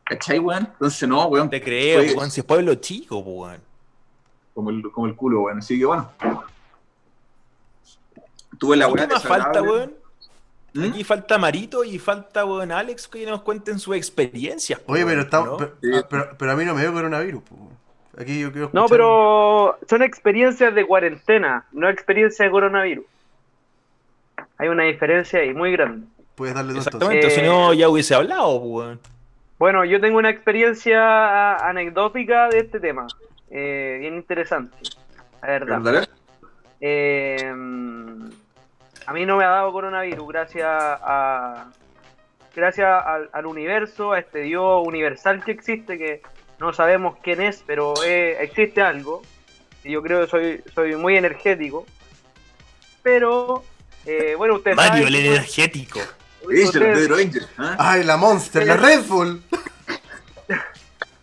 [0.04, 0.68] ¿Cachai, weón?
[0.72, 2.30] Entonces no, weón, Te creo, weón.
[2.30, 3.73] Si es pueblo chico, pues, weón.
[4.54, 5.58] Como el, como el culo, weón.
[5.58, 6.10] Así que bueno.
[8.58, 9.94] Tuve la ¿Y weá ¿Qué más falta, weón?
[10.74, 10.84] ¿Mm?
[10.90, 14.80] Aquí falta Marito y falta, weón, Alex que nos cuenten sus experiencias.
[14.80, 15.22] pues, Oye, pero,
[15.80, 15.88] Sí.
[15.94, 17.42] ah, pero, pero a mí no me dio coronavirus.
[17.42, 17.56] po.
[18.18, 23.04] Aquí yo quiero No, pero son experiencias de cuarentena, no experiencias de coronavirus.
[24.58, 26.06] Hay una diferencia ahí muy grande.
[26.36, 26.92] Puedes darle entonces.
[26.94, 29.00] Exactamente, Eh, si no ya hubiese hablado, weón.
[29.58, 33.06] Bueno, yo tengo una experiencia anecdótica de este tema,
[33.54, 34.76] eh, bien interesante,
[35.40, 36.08] la verdad.
[36.80, 37.38] Eh,
[39.06, 41.70] a mí no me ha dado coronavirus gracias a
[42.54, 46.22] gracias al, al universo, a este Dios universal que existe, que
[46.60, 49.22] no sabemos quién es, pero eh, existe algo.
[49.82, 51.84] Y yo creo que soy, soy muy energético.
[53.02, 53.64] Pero,
[54.06, 56.00] eh, bueno, ustedes Mario, el saben energético.
[56.48, 57.46] Angel, ustedes- Pedro Angel.
[57.58, 57.76] ¿ah?
[57.78, 59.42] Ay, la Monster, la Red Bull.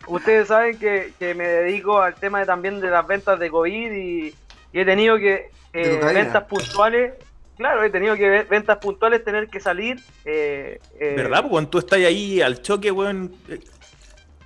[0.07, 3.91] Ustedes saben que, que me dedico al tema de, también de las ventas de COVID
[3.91, 4.35] y,
[4.73, 7.13] y he tenido que eh, ventas puntuales,
[7.57, 9.99] claro, he tenido que ve- ventas puntuales tener que salir.
[10.25, 11.41] eh, eh, ¿Verdad?
[11.41, 13.33] Pues, weón, tú estás ahí al choque, weón.
[13.47, 13.59] eh,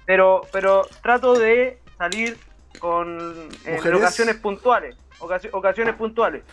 [0.05, 2.37] Pero, pero trato de salir
[2.79, 3.49] con
[4.03, 6.43] ocasiones puntuales, ocasi- ocasiones puntuales.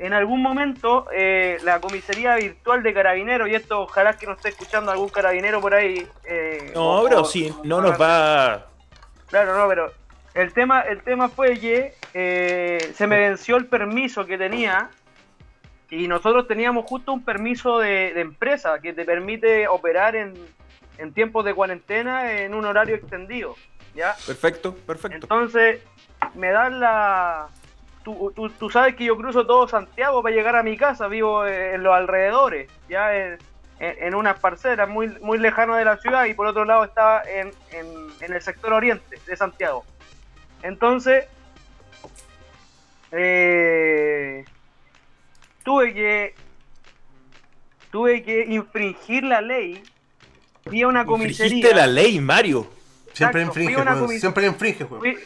[0.00, 4.48] En algún momento eh, la comisaría virtual de carabineros y esto ojalá que no esté
[4.48, 6.08] escuchando algún carabinero por ahí.
[6.24, 8.66] eh, No, o- bro, o- sí, no nos va.
[9.28, 9.92] Claro, no, pero
[10.32, 14.88] el tema, el tema fue que eh, se me venció el permiso que tenía
[15.90, 20.32] y nosotros teníamos justo un permiso de, de empresa que te permite operar en,
[20.96, 23.54] en tiempos de cuarentena en un horario extendido,
[23.94, 24.14] ¿ya?
[24.26, 25.16] Perfecto, perfecto.
[25.16, 25.82] Entonces
[26.34, 27.48] me dan la...
[28.02, 31.46] Tú, tú- tú sabes que yo cruzo todo Santiago para llegar a mi casa, vivo
[31.46, 33.38] en los alrededores, ya en,
[33.78, 37.50] en, unas parcelas muy, muy lejano de la ciudad y por otro lado estaba en,
[37.72, 37.86] en,
[38.20, 39.84] en el sector oriente de Santiago.
[40.62, 41.26] Entonces,
[43.12, 44.44] eh,
[45.64, 46.34] tuve que
[47.90, 49.82] tuve que infringir la ley.
[50.64, 51.74] Fui a una Infringiste comisaría.
[51.74, 52.70] la ley, Mario.
[53.12, 54.84] Siempre Exacto, infringe, Siempre infringe.
[54.86, 55.18] Fui,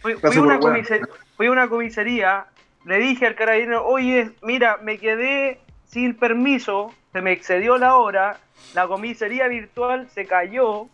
[0.00, 2.46] fui- una comisaría, fui a una comisaría,
[2.84, 8.38] le dije al carabinero, oye, mira, me quedé sin permiso, se me excedió la hora,
[8.74, 10.86] la comisaría virtual se cayó.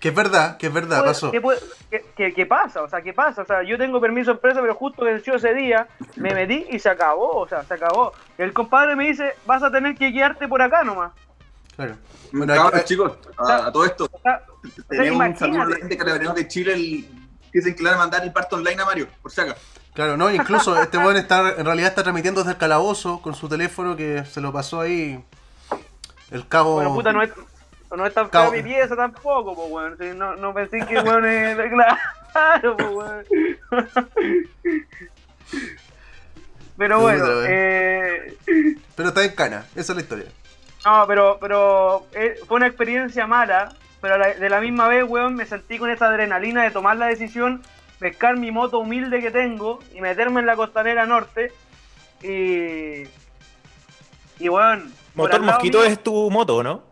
[0.00, 1.30] Que es verdad, que es verdad, pasó.
[1.30, 2.82] ¿Qué, puede- qué- qué- qué pasa?
[2.82, 3.42] O sea, ¿qué pasa?
[3.42, 6.78] O sea, yo tengo permiso de empresa, pero justo venció ese día, me metí y
[6.78, 8.12] se acabó, o sea, se acabó.
[8.38, 11.12] El compadre me dice, vas a tener que quedarte por acá nomás.
[11.76, 11.96] Claro.
[12.32, 14.42] Bueno, Cabros, aquí- chicos, a, a todo esto, O sea,
[14.88, 15.38] tenemos un imagínate.
[15.38, 17.04] saludo a la gente que le venimos de Chile, el,
[17.52, 19.60] dicen que le van a mandar el parto online a Mario, por si acaso.
[19.94, 23.48] Claro, no, incluso este weón está, en realidad está transmitiendo desde el calabozo con su
[23.48, 25.22] teléfono que se lo pasó ahí
[26.30, 26.74] el cabo.
[26.74, 27.30] Bueno, puta, no es,
[27.96, 30.18] no es tan fea Cabo- mi pieza tampoco, pues, weón.
[30.18, 31.56] No, no pensé que, weón, es
[32.32, 33.24] claro, pues, weón.
[36.78, 38.36] Pero bueno, eh,
[38.96, 40.26] Pero está en cana, esa es la historia.
[40.84, 45.46] no, pero, pero eh, fue una experiencia mala, pero de la misma vez, weón, me
[45.46, 47.62] sentí con esa adrenalina de tomar la decisión,
[47.98, 51.52] pescar mi moto humilde que tengo y meterme en la costanera norte
[52.22, 53.04] y...
[54.42, 54.92] Y, weón...
[55.14, 56.82] Motor Mosquito mío- es tu moto, ¿no?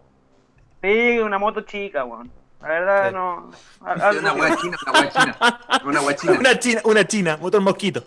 [0.82, 2.30] Sí, una moto chica, weón.
[2.60, 3.14] La verdad, Sí.
[3.14, 3.50] no.
[3.86, 5.36] a- una que- hueá china, una hueá china.
[5.84, 6.32] Una hueá china.
[6.40, 8.04] Una china, una china, motor Mosquito.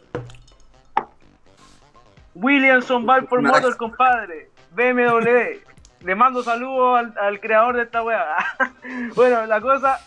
[2.35, 4.49] Williamson Balfour Motor, compadre.
[4.75, 5.59] BMW.
[6.03, 8.35] Le mando saludos al, al creador de esta weá.
[9.15, 9.99] bueno, la cosa,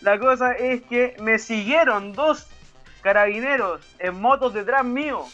[0.00, 2.48] la cosa es que me siguieron dos
[3.02, 5.24] carabineros en motos detrás mío.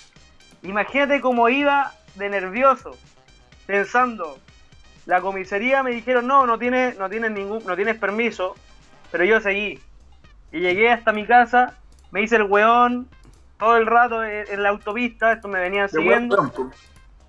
[0.62, 2.97] Imagínate cómo iba de nervioso,
[3.66, 4.38] pensando.
[5.07, 8.55] La comisaría me dijeron, no, no tienes, no tienes ningún, no tienes permiso,
[9.11, 9.79] pero yo seguí.
[10.53, 11.75] Y llegué hasta mi casa,
[12.11, 13.09] me hice el weón
[13.59, 16.37] todo el rato en, en la autopista, esto me venían siguiendo.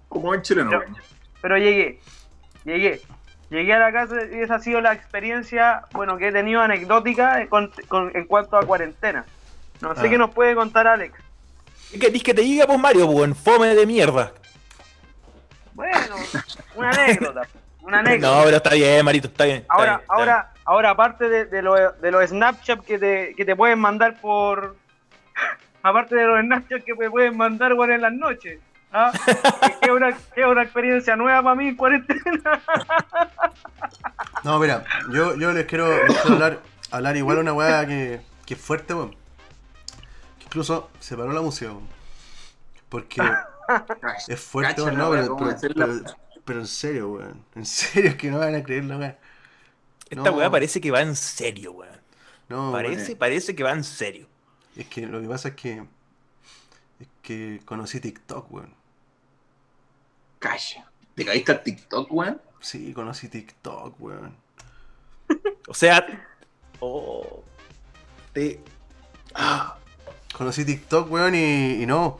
[0.07, 0.83] como- en chileno, Pero,
[1.41, 1.99] pero llegué,
[2.69, 3.01] llegué.
[3.49, 7.41] Llegué a la casa y esa ha sido la experiencia, bueno, que he tenido anecdótica
[7.41, 9.25] en, con- con- en cuanto a cuarentena.
[9.81, 10.09] No sé Ah.
[10.09, 11.15] qué nos puede contar Alex.
[11.91, 14.31] ¿Qué querés que te diga, pues, Mario, buen fome de mierda?
[15.73, 16.15] Bueno,
[16.75, 17.41] una anécdota.
[17.81, 18.35] Una anécdota.
[18.37, 19.57] No, pero está bien, Marito, está bien.
[19.61, 23.33] está ahora, bien, está ahora, ahora, aparte de, de los de los Snapchat que te,
[23.35, 24.75] que te pueden mandar por.
[25.81, 28.59] Aparte de los Snapchat que me pueden mandar bueno, en las noches.
[28.91, 29.11] ¿Ah?
[29.81, 32.61] que, es una, que es una experiencia nueva para mí en cuarentena.
[34.43, 38.53] No, mira, yo, yo les quiero, les quiero hablar, hablar igual una weá que, que
[38.53, 39.11] es fuerte, weón.
[40.37, 41.87] Que incluso se paró la música, weón.
[42.87, 43.21] Porque
[44.27, 45.11] es fuerte, weón, no,
[46.45, 47.43] pero, en serio, weón.
[47.55, 49.19] En serio, es que no van a creer la weá.
[50.09, 50.37] Esta no.
[50.37, 51.99] weá parece que va en serio, weón.
[52.47, 54.27] No, Parece, parece que va en serio.
[54.75, 55.83] Es que lo que pasa es que.
[56.99, 58.78] Es que conocí TikTok, weón.
[60.39, 60.89] Calla.
[61.15, 62.41] ¿Te caíste al TikTok, weón?
[62.61, 64.35] Sí, conocí TikTok, weón.
[65.67, 66.05] O sea,
[66.79, 67.43] oh,
[68.33, 68.59] te,
[69.35, 69.77] ah,
[70.33, 72.19] Conocí TikTok, weón, y, y no.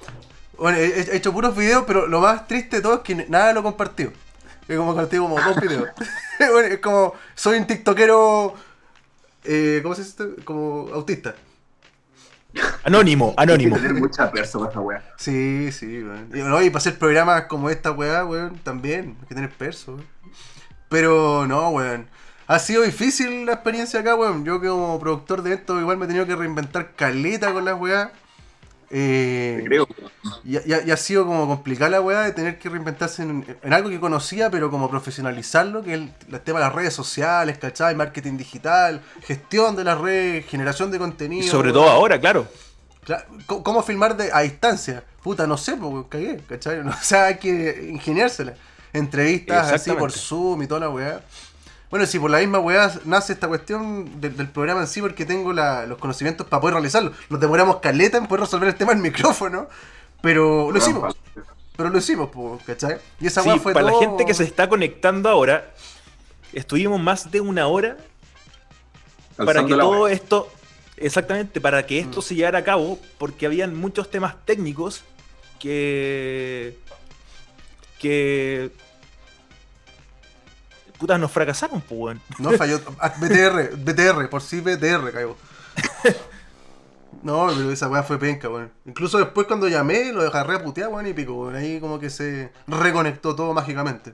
[0.58, 3.54] Bueno, he, he hecho puros videos, pero lo más triste de todo es que nada
[3.54, 4.12] lo he compartido.
[4.68, 5.88] He como compartido como dos videos.
[6.40, 8.54] bueno, es como, soy un tiktokero,
[9.44, 10.44] eh, ¿cómo se dice esto?
[10.44, 11.36] Como autista.
[12.84, 13.76] Anónimo, Hay que anónimo.
[13.76, 15.04] tener mucha perso para esa weá.
[15.18, 16.30] Sí, sí, weón.
[16.34, 19.94] Y, no, y para hacer programas como esta weá, weón, también, hay que tener perso,
[19.96, 20.08] weón.
[20.90, 22.08] Pero no, weón.
[22.48, 24.44] Ha sido difícil la experiencia acá, weón.
[24.44, 28.12] Yo como productor de eventos igual me he tenido que reinventar caleta con las weá.
[28.92, 29.88] Eh, creo.
[30.44, 33.74] Y, y- y ha sido como complicada la weá de tener que reinventarse en, en
[33.74, 37.58] algo que conocía, pero como profesionalizarlo, que es el, el tema de las redes sociales,
[37.60, 37.94] ¿cachai?
[37.96, 41.48] Marketing digital, gestión de las redes, generación de Y contenido.
[41.52, 42.48] sobre todo ahora, claro.
[43.06, 45.04] Cla- ¿Cómo, filmar de, a distancia?
[45.24, 46.80] Puta, no sé, pues cagué, ¿cachai?
[46.88, 48.56] O sea, hay que ingeniársela.
[48.92, 50.12] Entrevistas así por.
[50.12, 51.22] Zoom y toda la weá.
[51.90, 55.26] Bueno, si por la misma weá nace esta cuestión de- del programa en sí, porque
[55.26, 57.14] tengo la- los conocimientos para poder realizarlo.
[57.30, 59.68] Nos demoramos caleta en poder resolver el tema del micrófono,
[60.22, 61.16] pero lo hicimos.
[61.76, 62.98] Pero lo hicimos, pues, ¿cachai?
[63.20, 65.72] Y esa Sí, fue para todo- la gente que se está conectando ahora,
[66.54, 67.98] estuvimos más de una hora
[69.38, 70.52] para que todo esto,
[70.98, 72.24] exactamente, para que esto Mm.
[72.24, 75.04] se llevara a cabo, porque habían muchos temas técnicos
[75.60, 76.78] que.
[77.98, 78.72] que.
[81.00, 82.22] Putas, nos fracasaron, pues, weón.
[82.38, 82.80] No, falló.
[83.00, 85.36] Ah, BTR, BTR, por sí BTR cayó.
[87.24, 88.72] No, pero esa weá fue penca, weón.
[88.86, 91.56] Incluso después cuando llamé, lo agarré a putear, weón, y pico, weón.
[91.56, 94.14] Ahí como que se reconectó todo mágicamente.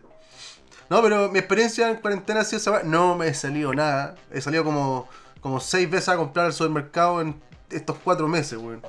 [0.89, 2.83] No, pero mi experiencia en cuarentena ha sido esa weá.
[2.83, 4.15] No me he salido nada.
[4.31, 5.07] He salido como,
[5.41, 8.81] como seis veces a comprar al supermercado en estos cuatro meses, weón.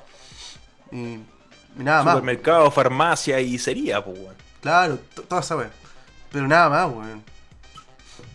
[0.93, 1.25] Y, y
[1.77, 2.15] nada más.
[2.15, 4.35] Supermercado, farmacia y sería, pues, weón.
[4.63, 5.71] Claro, to- toda esa weá.
[6.33, 7.23] Pero nada más, weón.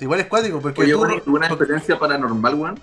[0.02, 2.80] Igual es cuático, porque Oye, tú- weón, ¿tuve una porque- experiencia paranormal, weón?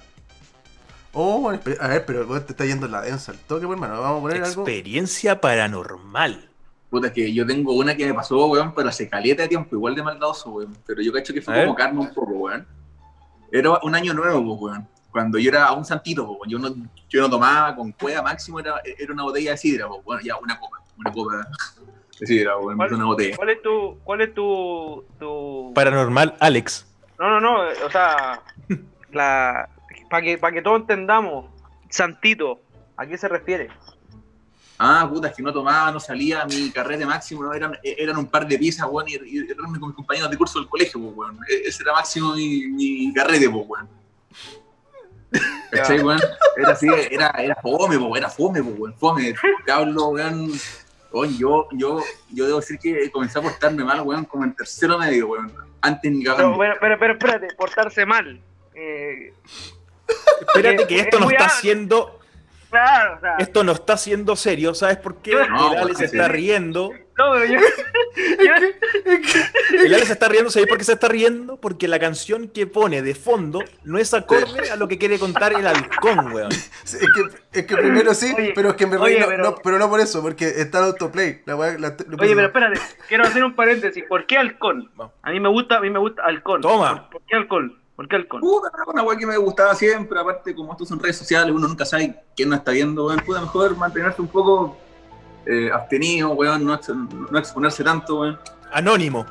[1.12, 4.00] Oh, a ver, pero weón, te está yendo en la densa el toque, hermano.
[4.00, 4.62] Vamos a poner algo.
[4.62, 6.48] Experiencia paranormal.
[6.90, 9.74] Puta, es que yo tengo una que me pasó, weón, pero hace caleta de tiempo,
[9.74, 10.76] igual de maldadoso, weón.
[10.86, 12.66] Pero yo cacho que fue como karma un poco, weón.
[13.50, 14.86] Era un año nuevo, weón.
[15.10, 16.48] Cuando yo era un santito, weón.
[16.48, 16.74] Yo no,
[17.08, 20.36] yo no tomaba con cueva máximo, era, era una botella de sidra, po, bueno, ya
[20.36, 21.48] una copa, una copa
[22.20, 22.94] de sidra, weón, ¿Cuál?
[22.94, 23.36] una botella.
[23.36, 25.72] ¿Cuál es tu, cuál es tu, tu...
[25.74, 26.86] Paranormal, Alex.
[27.18, 28.42] No, no, no, o sea,
[29.12, 29.68] la...
[30.10, 31.46] Para que, para que todos entendamos,
[31.90, 32.60] Santito,
[32.96, 33.68] ¿a qué se refiere?
[34.78, 38.26] Ah, puta, es que no tomaba, no salía, mi carrete máximo no, eran, eran un
[38.26, 41.08] par de pizzas, weón, y, y reunirme con mis compañeros de curso del colegio, po,
[41.08, 41.38] weón.
[41.48, 43.88] E- Ese era máximo mi, mi carrete, po, weón.
[45.72, 46.20] ¿Cachai, weón?
[46.56, 49.34] Era así, era, era fome, po, era fome, weón, fome.
[49.66, 50.52] Te hablo, weón.
[51.12, 52.02] Weón, yo, yo,
[52.32, 55.52] yo debo decir que comencé a portarme mal, weón, como en tercero medio, weón.
[55.82, 56.58] Antes ni Pero, cagando.
[56.58, 58.40] pero, pero, pero espérate, portarse mal.
[58.74, 59.32] Eh,
[60.40, 61.56] Espérate que Es esto no está alto.
[61.60, 62.17] siendo,
[62.70, 65.32] claro, o sea, esto no está siendo serio, ¿sabes por qué?
[65.34, 66.04] No, el Alex sí.
[66.04, 66.90] está riendo.
[67.16, 67.60] no, pero yo,
[68.18, 71.56] yo- El Alex está riendo, ¿sabes por qué se está riendo?
[71.60, 75.52] Porque la canción que pone de fondo no es acorde a lo que quiere contar
[75.52, 76.52] el halcón, weón.
[76.52, 79.26] Sí, Es que, es que primero sí, Oye, pero es que me reí, oye, no,
[79.28, 81.42] pero- no, pero no por eso, porque está el autoplay.
[81.46, 84.04] La la- lo Oye, pero espérate, quiero hacer un paréntesis.
[84.08, 84.90] ¿Por qué halcón?
[85.22, 86.60] A mí me gusta, a mí me gusta halcón.
[86.60, 87.02] Toma.
[87.10, 87.78] ¿Por, por qué halcón?
[87.98, 88.40] ¿Por qué halcón?
[88.40, 91.84] Puta, una weá que me gustaba siempre, aparte como estos son redes sociales, uno nunca
[91.84, 94.76] sabe quién no está viendo, weón, puta, mejor mantenerse un poco
[95.44, 98.38] eh, abstenido, weón, no, ex- no exponerse tanto, weón.
[98.72, 99.26] Anónimo.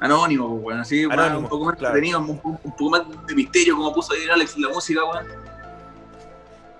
[0.00, 1.94] Anónimo, pues, weón, así, Anónimo, un poco más claro.
[1.94, 5.04] entretenido, un, un- un poco más de misterio, como puso ahí Alex en la música,
[5.04, 5.26] weón.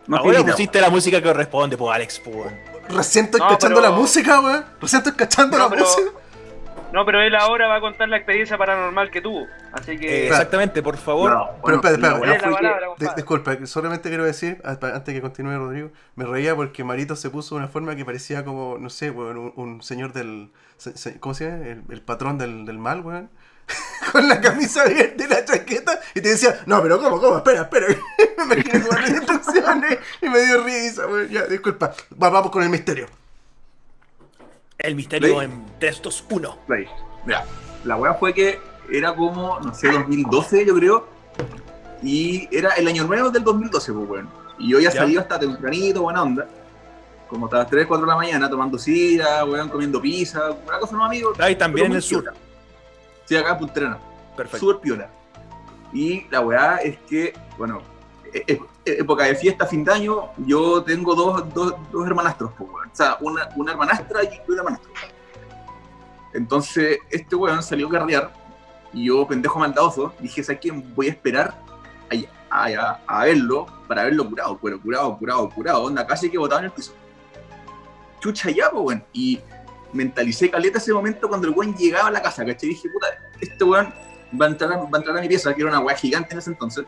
[0.06, 2.35] Más Ahora finita, pusiste la música que corresponde, pues Alex, pues.
[2.35, 2.54] weón.
[2.88, 4.64] Recién estoy No, cachando pero- la música, weón.
[4.80, 6.11] Recién estoy cachando No, la pero- música.
[6.92, 9.46] No, pero él ahora va a contar la experiencia paranormal que tuvo.
[9.72, 10.26] Así Eh, que.
[10.29, 11.31] exactamente, por favor.
[11.31, 13.14] No, Pero que- palabra, De- compadre.
[13.16, 17.61] disculpa, solamente quiero decir, antes que continúe Rodrigo, me reía porque Marito se puso de
[17.61, 20.50] una forma que parecía como, no sé, weón, un, un señor del.
[20.79, 21.64] se- se- ¿Cómo se llama?
[21.66, 23.31] El, el patrón del, del mal, weón.
[24.12, 26.00] Con la camisa abierta y la chaqueta.
[26.16, 27.37] Y te decía, no, pero ¿cómo, cómo?
[27.37, 27.87] Espera, espera.
[28.48, 31.29] me imaginé con las instrucciones y me dio risa, weón.
[31.29, 31.92] Ya, disculpa.
[32.20, 33.07] Va- vamos con el misterio.
[34.83, 35.47] El misterio Play.
[35.47, 36.59] en 3, 2, 1.
[36.66, 36.87] Play.
[37.25, 37.45] Mira,
[37.85, 38.59] la weá fue que
[38.90, 41.07] era como, no sé, 2012, yo creo.
[42.03, 44.29] Y era el año nuevo del 2012, pues, weón.
[44.59, 46.47] Y yo ya salido hasta tempranito, buena onda.
[47.29, 50.97] Como hasta las 3, 4 de la mañana, tomando sidra, weón, comiendo pizza, una cosa
[50.97, 51.38] no amigos.
[51.40, 52.23] Ahí también en el muy sur.
[52.23, 52.37] piola.
[53.27, 53.99] Sí, acá en Punta Arenas.
[54.37, 54.59] Perfecto.
[54.66, 55.11] súper piola.
[55.93, 57.83] Y la weá es que, bueno,
[58.33, 62.69] e- e- época de fiesta, fin de año, yo tengo dos, dos, dos hermanastros, pues.
[62.71, 64.90] O sea, una, una hermanastra y un hermanastro.
[66.33, 68.33] Entonces, este weón salió a carrear
[68.93, 70.71] y yo, pendejo maldadoso, dije, ¿sabes qué?
[70.71, 71.55] Voy a esperar
[72.51, 76.61] a, a- a verlo para verlo curado, pero curado, curado, curado, onda, casi que botado
[76.61, 76.93] en el piso.
[78.21, 79.05] Chucha ya, pues, weón.
[79.12, 79.40] Y
[79.93, 82.69] mentalicé caleta ese momento cuando el weón llegaba a la casa, ¿cachai?
[82.71, 83.07] Dije, puta,
[83.40, 83.93] este weón
[84.40, 86.38] va a entrar va a, entrar a mi pieza, que era una weá gigante en
[86.38, 86.85] ese entonces,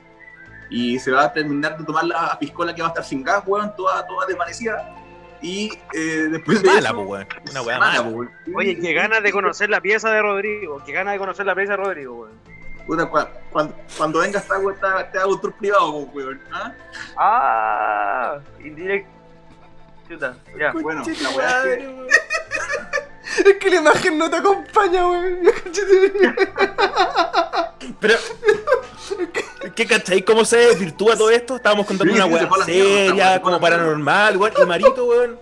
[0.72, 3.42] y se va a terminar de tomar la piscola que va a estar sin gas,
[3.46, 4.94] weón, toda, toda desvanecida.
[5.42, 7.26] Y eh, después de Mala, eso, pues, weón.
[7.50, 8.30] Una weá mala, weón.
[8.54, 10.82] Oye, qué ganas de conocer la pieza de Rodrigo.
[10.86, 12.32] Qué ganas de conocer la pieza de Rodrigo, weón.
[12.86, 16.40] Puta, cua- cuando, cuando venga esta weá, te- hago un tour privado, po, weón.
[16.52, 16.72] ¿ah?
[17.16, 19.10] Ah, indirecto.
[20.08, 20.72] Chuta, ya.
[20.72, 22.06] Bueno, la weá es que
[23.38, 25.38] Es que la imagen no te acompaña, weón.
[28.00, 28.14] Pero.
[29.74, 30.22] ¿Qué cachai?
[30.22, 31.56] ¿Cómo se desvirtúa todo esto?
[31.56, 34.52] Estábamos contando Sí, una sí, se weá mierda, seria, se fue a como paranormal, weón.
[34.60, 35.38] Y Marito, weón.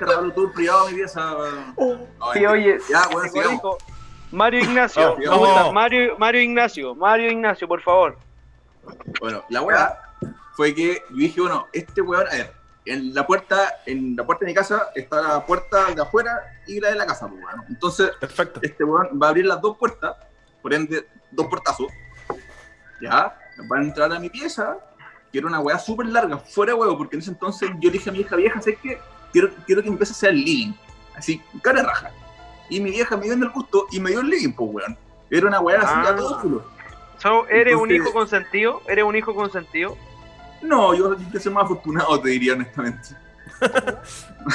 [0.00, 1.36] regalo tour privado a mi pieza.
[2.20, 3.76] Ay, Sí, oye, Ya, weón, Te sigamos.
[4.30, 5.38] Mario Ignacio, vamos.
[5.48, 5.70] gusta.
[5.72, 8.18] Mario, Mario Ignacio, Mario Ignacio, por favor.
[9.20, 9.98] Bueno, la weá
[10.56, 12.52] fue que yo dije, bueno, este weón, a ver,
[12.86, 16.80] en la puerta, en la puerta de mi casa está la puerta de afuera y
[16.80, 17.64] la de la casa, pues, weón.
[17.68, 18.60] Entonces, Perfecto.
[18.62, 20.16] este weón va a abrir las dos puertas,
[20.62, 21.86] por ende, dos portazos.
[23.00, 23.36] Ya,
[23.70, 24.78] va a entrar a mi pieza,
[25.32, 28.10] que era una weá súper larga, fuera de huevo, porque en ese entonces yo dije
[28.10, 28.98] a mi hija vieja, ¿sabes qué?
[29.32, 30.72] Quiero, quiero que mi pieza sea el living,
[31.16, 32.10] así, cara raja.
[32.70, 34.98] Y mi vieja me dio en el gusto y me dio el living, pues, weón.
[35.30, 36.08] Era una weá así, Ah.
[36.10, 36.64] a todo culo.
[37.18, 38.82] So, ¿Eres un hijo consentido?
[38.88, 39.96] ¿Eres un hijo consentido?
[40.64, 43.10] No, yo, yo soy más afortunado, te diría honestamente.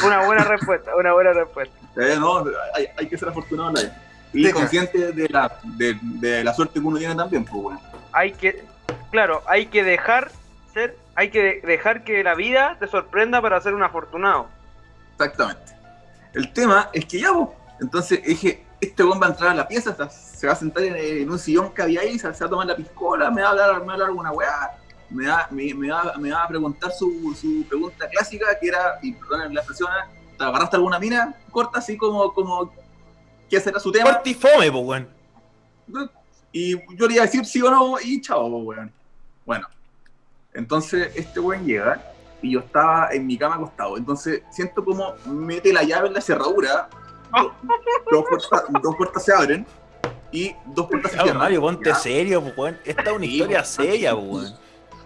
[0.05, 1.75] Una buena respuesta, una buena respuesta.
[1.97, 2.43] Eh, no,
[2.75, 4.01] hay, hay que ser afortunado en la vida.
[4.33, 4.55] Y Teca.
[4.59, 7.79] consciente de la, de, de la suerte que uno tiene también, pues, weón.
[8.11, 8.63] Hay que,
[9.11, 10.31] claro, hay que dejar
[10.73, 14.47] ser, hay que de- dejar que la vida te sorprenda para ser un afortunado.
[15.13, 15.73] Exactamente.
[16.33, 17.49] El tema es que ya, vos.
[17.81, 20.95] Entonces dije, este weón va a entrar a la pieza, se- va a sentar en,
[20.95, 23.47] en un sillón que había ahí, se, se va a tomar la piscola, me va
[23.47, 24.71] a hablar, me va a hablar alguna weá,
[25.09, 28.99] me va, me, me va, me va a preguntar su, su pregunta clásica, que era,
[29.01, 29.89] y perdón la expresión,
[30.37, 31.35] ¿te agarraste alguna mina?
[31.51, 32.71] Corta, así como, como
[33.49, 34.11] ¿qué será su tema?
[34.13, 35.09] Corti fome, pues, weón.
[36.51, 38.91] Y yo le iba a decir sí o no, y chao, weón.
[39.45, 39.67] Bueno,
[40.53, 42.01] entonces este weón llega
[42.41, 43.97] y yo estaba en mi cama acostado.
[43.97, 46.89] Entonces siento como mete la llave en la cerradura,
[47.31, 47.53] do-
[48.11, 49.65] dos, puertas, dos puertas se abren
[50.31, 51.37] y dos puertas se cierran.
[51.37, 51.95] Mario, ponte ¿ya?
[51.95, 52.77] serio, weón.
[52.85, 54.55] Esta es una Sí, historia seria, weón.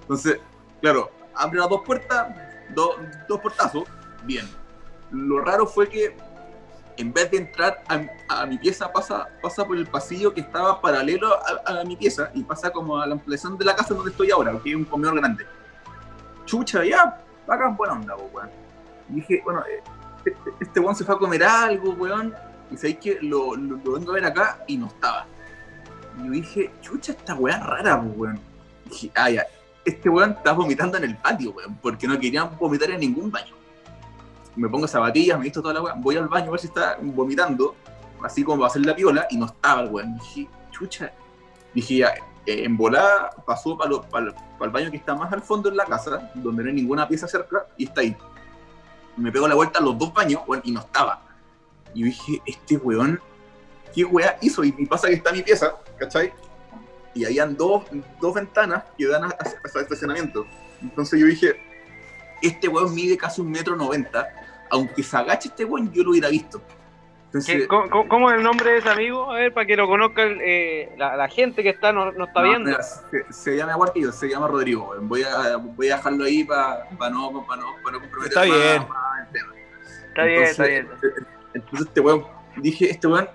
[0.04, 0.40] Entonces,
[0.82, 2.28] claro, abre las dos puertas,
[2.76, 2.96] do-
[3.28, 3.84] dos portazos,
[4.24, 4.48] bien.
[5.12, 6.16] Lo raro fue que
[6.98, 7.84] en vez de entrar
[8.30, 11.30] a, mi pieza, pasa, pasa por el pasillo que estaba paralelo
[11.66, 14.60] a, mi pieza y pasa como a la ampliación de la casa donde estoy ahora,
[14.64, 15.46] que es un comedor grande.
[16.46, 18.50] Chucha, ya, bacán, buena onda, po, weón.
[19.10, 19.82] Y dije, bueno, eh,
[20.26, 22.34] este, este weón se fue a comer algo, weón,
[22.70, 25.26] y sabéis que lo, lo, vengo a ver acá y no estaba.
[26.20, 28.40] Y yo dije, chucha, esta weá rara, po, weón.
[28.86, 29.48] Dije, ah, ya,
[29.86, 33.54] este weón está vomitando en el patio, weón, porque no querían vomitar en ningún baño.
[34.56, 36.98] Me pongo zapatillas, me visto toda la weón, voy al baño a ver si está
[37.02, 37.76] vomitando,
[38.24, 40.18] así como va a hacer la piola, y no estaba el weón.
[40.20, 41.12] Dije, chucha.
[41.74, 42.14] Dije, ya,
[42.46, 44.26] eh, en volada pasó para
[44.62, 47.28] el baño que está más al fondo en la casa, donde no hay ninguna pieza
[47.28, 48.16] cerca, y está ahí.
[49.18, 51.22] Me pego la vuelta a los dos baños, weón, y no estaba.
[51.94, 53.20] Y dije, este weón,
[53.94, 54.64] ¿qué weá hizo?
[54.64, 56.34] Y, y pasa que está mi pieza, ¿cachai?
[57.14, 57.84] Y habían dos,
[58.20, 60.46] dos ventanas que dan hacia el estacionamiento.
[60.82, 61.60] Entonces yo dije,
[62.42, 64.28] este weón mide casi un metro noventa,
[64.70, 66.62] aunque se agache este weón, yo lo hubiera visto.
[67.28, 69.32] Entonces, ¿Qué- cómo, cómo- es el nombre de ese amigo?
[69.32, 72.42] A ver, para que lo conozcan eh, la, la gente que está no, no está
[72.44, 72.70] no, viendo.
[72.70, 74.90] mira, se, se llama igual que yo, se llama Rodrigo.
[74.90, 75.10] weón.
[75.10, 77.42] Voy a, voy a dejarlo ahí para no, pa no,
[77.84, 78.88] pa no comprometer Está más- bien.
[78.88, 79.54] más el tema.
[80.10, 80.88] Está bien, está Entonces, bien.
[81.24, 82.26] eh, Entonces este weón,
[82.58, 83.28] dije, este weón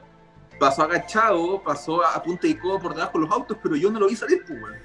[0.59, 4.01] pasó agachado, pasó a, punta y codo por debajo de los autos, pero yo no
[4.01, 4.77] lo vi salir, pues, weón.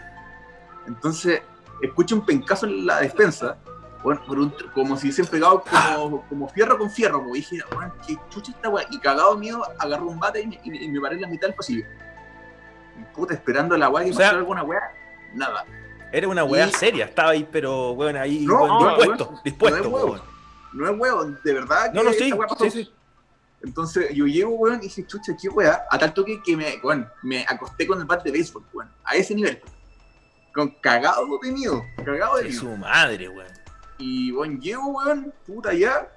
[0.87, 1.41] Entonces,
[1.81, 3.57] escucho un pencazo en la despensa,
[4.03, 5.63] por un- como si hubiesen pegado
[5.97, 7.49] como, como fierro con fierro, pues.
[7.49, 8.85] dije, weón, qué chucha esta weón.
[8.91, 11.27] Y cagado mío, agarró un bate y me, y me- y me paré en la
[11.27, 11.85] mitad del pasillo.
[12.99, 14.81] Y, puta, esperando a la weá que pasara alguna weá,
[15.33, 15.65] nada.
[16.11, 19.77] Era una weá seria, estaba ahí, pero, weón, ahí, No, weón, no, dispuesto, weón, dispuesto,
[19.79, 20.11] no es huevo.
[20.11, 20.21] weón.
[20.73, 22.93] No es weón, de verdad que No, no, sí, sí, sí.
[23.63, 27.09] Entonces yo llego, weón, y dije, chucha, qué weá, a tal toque que me, weón,
[27.23, 29.61] me acosté con el bat de béisbol, weón, a ese nivel.
[30.53, 32.59] Con cagado de miedo, cagado de miedo.
[32.59, 33.47] su madre, weón.
[33.97, 36.11] Y, weón, llego, weón, puta ya.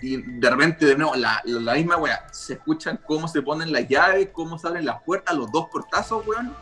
[0.00, 3.70] Y de repente, de nuevo, la, la, la misma weá, se escuchan cómo se ponen
[3.70, 6.54] las llaves, cómo se abren las puertas, los dos portazos, weón.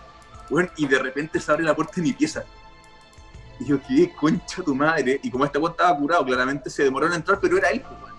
[0.51, 2.45] Weón, y de repente se abre la puerta de mi pieza.
[3.61, 5.21] Y yo, qué concha tu madre.
[5.23, 8.03] Y como este weón estaba curado, claramente se demoró en entrar, pero era él, pues,
[8.03, 8.10] weón.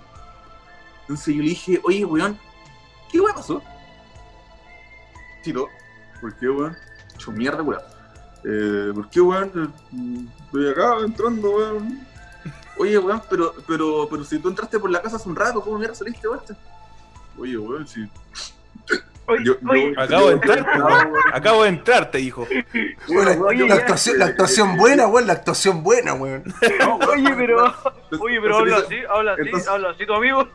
[1.02, 2.38] Entonces yo le dije, oye, weón,
[3.12, 3.62] ¿qué weón pasó?
[5.44, 5.68] Tito,
[6.20, 6.78] ¿por qué, weón?
[7.16, 7.82] Hecho mierda, weón.
[8.44, 9.52] Eh, ¿Por qué, weón?
[9.94, 12.08] Eh, Estoy acá entrando, weón.
[12.78, 15.78] Oye, weón, pero, pero, pero si tú entraste por la casa hace un rato, ¿cómo
[15.78, 16.42] mierda saliste, weón?
[17.38, 18.10] Oye, weón, si.
[19.32, 20.68] Oye, Yo- oye, yo- Acabo de entrar.
[21.34, 22.48] Acabo de entrar, te dijo.
[23.10, 23.76] Weón, la, Oye, la ya.
[23.82, 26.44] actuación, la actuación buena, weón, la actuación buena, weón.
[26.80, 27.74] No, oye, pero,
[28.20, 30.48] oye, pero habla así, habla así, entonces- habla así tu amigo.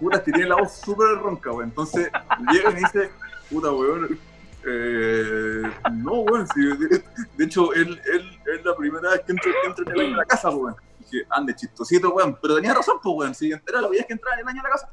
[0.00, 1.68] puta, que tiene la voz súper ronca, weón.
[1.70, 2.10] Entonces
[2.52, 3.10] llega y me dice,
[3.50, 4.18] puta, weón.
[4.66, 7.02] Eh, no, weón, sí, de,
[7.36, 10.14] de hecho, él, él es la primera vez que entra, que entra en el año
[10.14, 10.76] a la casa, weón.
[10.98, 12.36] Dije, ande, chistosito, weón.
[12.42, 13.34] Pero tenía razón, pues, weón.
[13.34, 14.90] Si entera la veías que entraba en el año a la casa.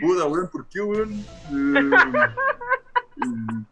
[0.00, 1.12] Puta, weón, ¿por qué, weón?
[1.50, 1.90] Eh,
[3.16, 3.62] mm,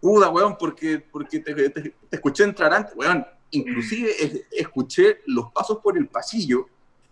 [0.00, 3.26] puta, weón, porque, porque te, te- te escuché entrar antes, weón.
[3.52, 6.66] Inclusive es- escuché los pasos por el pasillo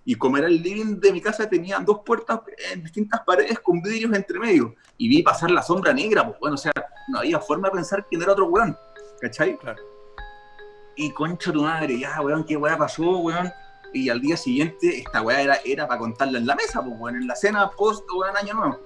[0.05, 2.41] y como era el living de mi casa, tenían dos puertas
[2.73, 4.75] en distintas paredes con vidrios entre medio.
[4.97, 6.73] Y vi pasar la sombra negra, pues bueno, o sea,
[7.09, 8.77] no había forma de pensar quién era otro weón.
[9.21, 9.59] ¿Cachai?
[9.59, 9.83] Claro.
[10.97, 13.51] Y concha tu madre, ya, weón, qué weá pasó, weón.
[13.93, 17.27] Y al día siguiente, esta weá era, era para contarla en la mesa, pues, en
[17.27, 18.79] la cena post, weón, año nuevo.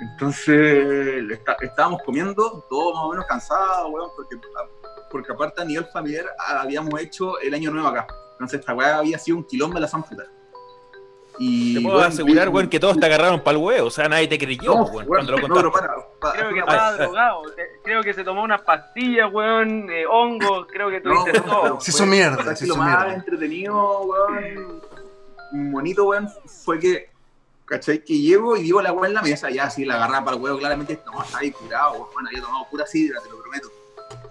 [0.00, 4.36] Entonces, está- estábamos comiendo, todos más o menos cansados, weón, porque,
[5.10, 8.06] porque aparte a nivel familiar habíamos hecho el año nuevo acá.
[8.32, 10.24] Entonces, esta weá había sido un quilombo de la San puta.
[11.38, 13.86] Y, Te puedo weón, asegurar, weón, que todos te agarraron para el huevo.
[13.86, 16.08] O sea, nadie te creyó, no, weón, weón, cuando lo no, contaste.
[16.20, 17.42] para, Creo que estaba drogado.
[17.56, 21.80] eh, Creo que se tomó unas pastillas, weón, eh, hongos, creo que tuviste weón, todo.
[21.80, 22.54] Se hizo mierda.
[22.66, 24.82] Lo más entretenido, weón,
[25.72, 27.10] bonito, weón, fue que,
[27.64, 28.04] ¿cachai?
[28.04, 30.42] Que llego y digo la weón en la mesa, ya, sí, la agarraba para el
[30.42, 33.68] huevo, claramente, no, estaba ahí curado, weón, había tomado pura sidra, te lo prometo.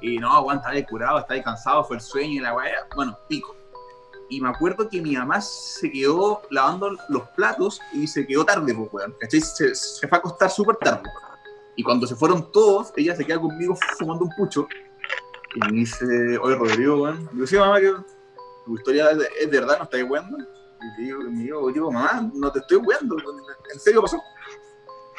[0.02, 2.72] Y no, weón, estaba ahí curado, estaba ahí cansado, fue el sueño y la weá,
[2.95, 3.56] bueno, pico.
[4.30, 8.73] Y me acuerdo que mi mamá se quedó lavando los platos y se quedó tarde,
[8.75, 9.41] pues, weón, ¿cachai?
[9.41, 11.09] Se, se fue a acostar súper tarde.
[11.75, 14.67] Y cuando se fueron todos, ella se queda conmigo fumando un pucho.
[15.55, 17.27] Y me dice, oye, Rodrigo, weón.
[17.32, 17.93] Digo, sí, mamá, que
[18.65, 20.38] tu historia es de, verdad, no estás weando.
[20.38, 23.17] Y digo, me digo, digo, mamá, no te estoy weando.
[23.73, 24.21] ¿En serio pasó?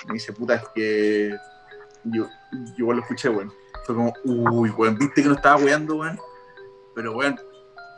[0.07, 1.37] Me dice, puta, es que
[2.05, 2.29] yo,
[2.77, 3.53] yo lo escuché, weón.
[3.87, 6.19] Fue como, uy, weón, viste que no estaba weando, weón.
[6.95, 7.41] Pero, weón,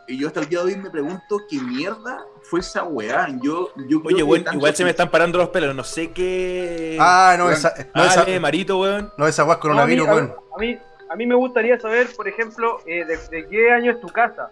[0.08, 3.28] y yo hasta el día de hoy me pregunto qué mierda fue esa weá.
[3.42, 6.96] Yo, yo Oye, weón, igual se me están parando los pelos, no sé qué.
[7.00, 7.56] Ah, no, Weón.
[7.56, 9.12] esa, no, esa, Ale, Marito, weón.
[9.16, 10.36] no, esa weá es coronavirus, No, a mí- weón.
[10.54, 10.78] A mí,
[11.10, 14.50] a mí me gustaría saber, por ejemplo, eh, de, de qué año es tu casa.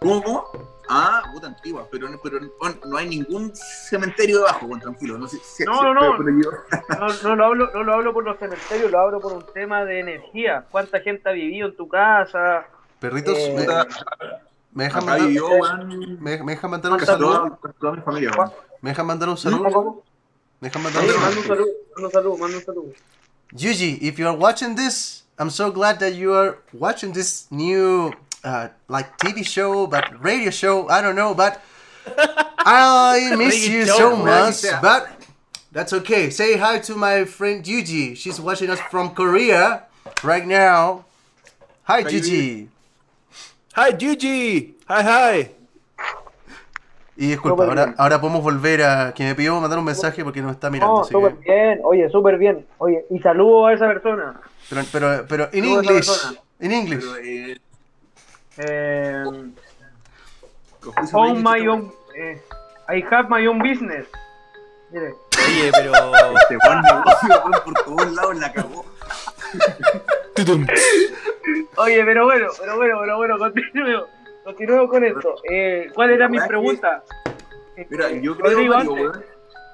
[0.00, 0.44] ¿Cómo?
[0.88, 2.48] Ah, puta antigua, pero, no- pero no,
[2.84, 5.18] no hay ningún cementerio debajo, weón, tranquilo.
[5.18, 6.00] No, sé, si- No, si- no, no.
[6.00, 9.20] pero- pero yo- No, no lo hablo, no lo hablo por los cementerios, lo hablo
[9.20, 10.64] por un tema de energía.
[10.70, 12.66] ¿Cuánta gente ha vivido en tu casa?
[13.00, 13.66] Perritos, Eh, me,
[14.72, 17.58] me dejan mandar, weón, me, me dejan mandar un saludo.
[17.80, 18.30] toda, mi familia.
[18.82, 20.02] Me dejan mandar un saludo.
[20.60, 21.40] Me dejan mandar un manda saludo.
[21.40, 22.92] un saludo, manda un saludo, manda un saludo.
[23.52, 28.12] Yuji, if you are watching this, I'm so glad that you are watching this new,
[28.44, 30.88] uh, like TV show, but radio show.
[30.88, 31.60] I don't know, but
[32.58, 34.62] I miss you so much.
[34.82, 35.08] But
[35.72, 36.30] that's okay.
[36.30, 38.16] Say hi to my friend Yuji.
[38.16, 39.84] She's watching us from Korea
[40.24, 41.04] right now.
[41.84, 42.68] Hi, Hi, Yuji.
[43.76, 44.78] Hi, Gigi.
[44.88, 45.50] Hi, hi.
[47.18, 47.94] Y disculpa, Súper ahora, bien.
[47.98, 50.98] ahora podemos volver a que me pidió mandar un mensaje porque nos está mirando.
[50.98, 52.66] No, súper que- bien, oye, súper bien.
[52.78, 54.40] Oye, y saludo a esa persona.
[54.68, 56.06] pero, pero, pero in Saludos a esa English.
[56.06, 56.40] persona.
[56.60, 57.04] In English.
[57.04, 57.60] Pero, eh,
[58.58, 59.24] Eh,
[61.42, 62.40] my own, eh,
[62.88, 64.06] I have my own business.
[64.90, 65.14] Mire,
[65.46, 65.92] Oye, pero.
[66.38, 68.84] Este buen negocio, por todos lados la cagó.
[71.76, 74.08] Oye, pero bueno, pero bueno, pero bueno, continuemos,
[74.44, 75.34] continuemos con esto.
[75.50, 77.02] Eh, ¿Cuál era mi La pregunta?
[77.90, 79.22] Mira, Eh, yo creo, Rodrigo, Mario, antes,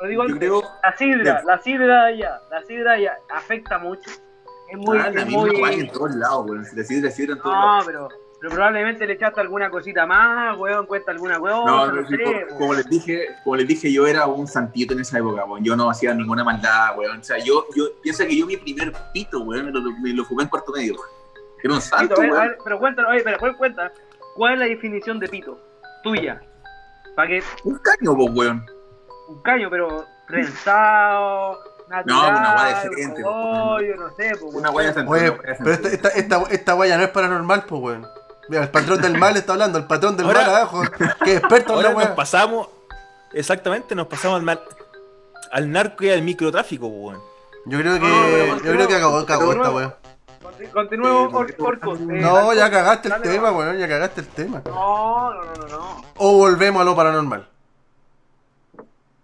[0.00, 4.10] Rodrigo, yo antes, creo- la sidra, la sidra allá, la sidra allá, afecta mucho.
[4.70, 5.74] Es muy, ah, la es misma muy...
[5.74, 6.64] en todos lados, weón.
[6.64, 7.84] Si decir, decir en todos No, lados.
[7.86, 8.08] pero,
[8.42, 12.16] pero probablemente le echaste alguna cosita más, weón, cuesta alguna weón, No, no, no, sí,
[12.16, 12.58] sé, como, weón.
[12.58, 15.62] como les dije, como les dije, yo era un santito en esa época, weón.
[15.62, 17.20] Yo no hacía ninguna maldad, weón.
[17.20, 20.24] O sea, yo, yo piensa que yo mi primer pito, weón, me lo, me lo
[20.24, 21.06] fumé en cuarto medio, weón.
[21.62, 22.48] Era un Pito, santo, a ver, a weón.
[22.48, 23.92] ver, pero cuéntanos, oye, pero ¿cuál cuenta?
[24.34, 25.58] ¿Cuál es la definición de pito?
[26.02, 26.42] Tuya.
[27.14, 28.66] Para que Un caño, vos, weón.
[29.28, 34.74] un caño, pero prensado, natural, una guaya diferente, oh, yo no sé, pues, Una weón.
[34.74, 38.06] weá de Oye, pero esta, esta, esta, esta guaya no es paranormal, pues, weón.
[38.48, 40.82] Mira, el patrón del mal está hablando, el patrón del Ahora- mal abajo,
[41.24, 42.68] que experto en Ahora la nos pasamos.
[43.32, 44.62] Exactamente, nos pasamos al, mar-
[45.52, 47.20] al narco y al microtráfico, weón.
[47.66, 49.96] Yo creo que, No, yo creo que acabó, acabó esta.
[50.42, 52.00] Conti- Continuemos, Or- Orcos.
[52.00, 54.60] eh, No, ya cagaste el tema, weón, ya cagaste el tema.
[54.66, 56.04] No, no, no, no, no.
[56.16, 57.48] O volvemos a lo paranormal.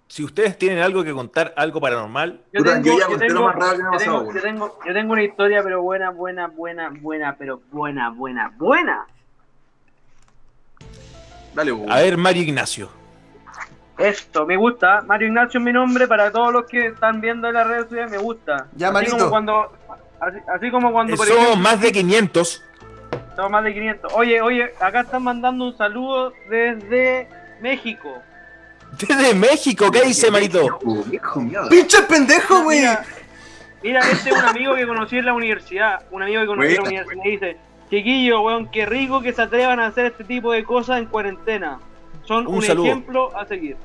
[0.09, 3.29] Si ustedes tienen algo que contar, algo paranormal, Yo tengo, ya raro que me ha
[3.29, 4.35] yo pasado, tengo, weón.
[4.35, 9.07] yo tengo, yo tengo una historia, pero buena, buena, buena, buena, pero buena, buena, buena.
[11.55, 11.93] Dale, weón.
[11.93, 12.89] a ver, Mario Ignacio.
[13.99, 15.03] Esto, me gusta.
[15.03, 18.11] Mario Ignacio es mi nombre para todos los que están viendo en las redes sociales,
[18.13, 18.67] me gusta.
[18.77, 19.19] Ya, así Marito.
[19.19, 19.73] como cuando,
[20.21, 22.65] así, así como cuando, por Somos ejemplo, más de 500.
[23.37, 24.13] somos más de 500.
[24.15, 27.29] Oye, oye, acá están mandando un saludo desde
[27.61, 28.23] México.
[28.99, 30.79] Desde México, ¿qué dice Marito?
[31.71, 32.81] ¡Pinche pendejo, güey!
[32.81, 33.05] Mira,
[33.83, 36.03] mira, este es un amigo que conocí en la universidad.
[36.11, 37.25] Un amigo que conocí en la universidad.
[37.25, 37.57] Y dice,
[37.91, 41.81] chiquillo, weón, qué rico que se atrevan a hacer este tipo de cosas en cuarentena.
[42.25, 43.77] Son Un ejemplo a seguir.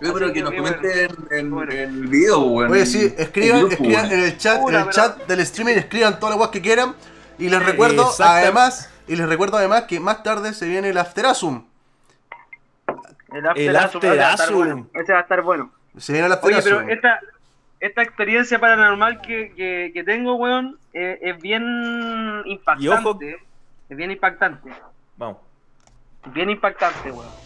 [0.00, 2.72] Yo Así que nos comenten en, el video, weón.
[2.72, 6.30] Oye, sí, escriban, escriban en el chat, en el pero- chat del streaming, escriban todas
[6.30, 6.94] las guas que quieran.
[7.38, 11.64] Y les recuerdo además, y les recuerdo además que más tarde se viene el Afterasum.
[13.34, 14.88] El After, El Asum, ese va a estar After bueno.
[14.94, 15.72] Ese va a estar bueno.
[15.98, 17.20] Se viene el Oye, pero esta,
[17.80, 22.84] esta experiencia paranormal que, que, que tengo, weón, eh, es bien impactante.
[22.84, 23.18] Y ojo-
[23.90, 24.70] Es bien impactante.
[25.16, 25.38] Vamos.
[26.32, 27.44] Bien impactante, weón.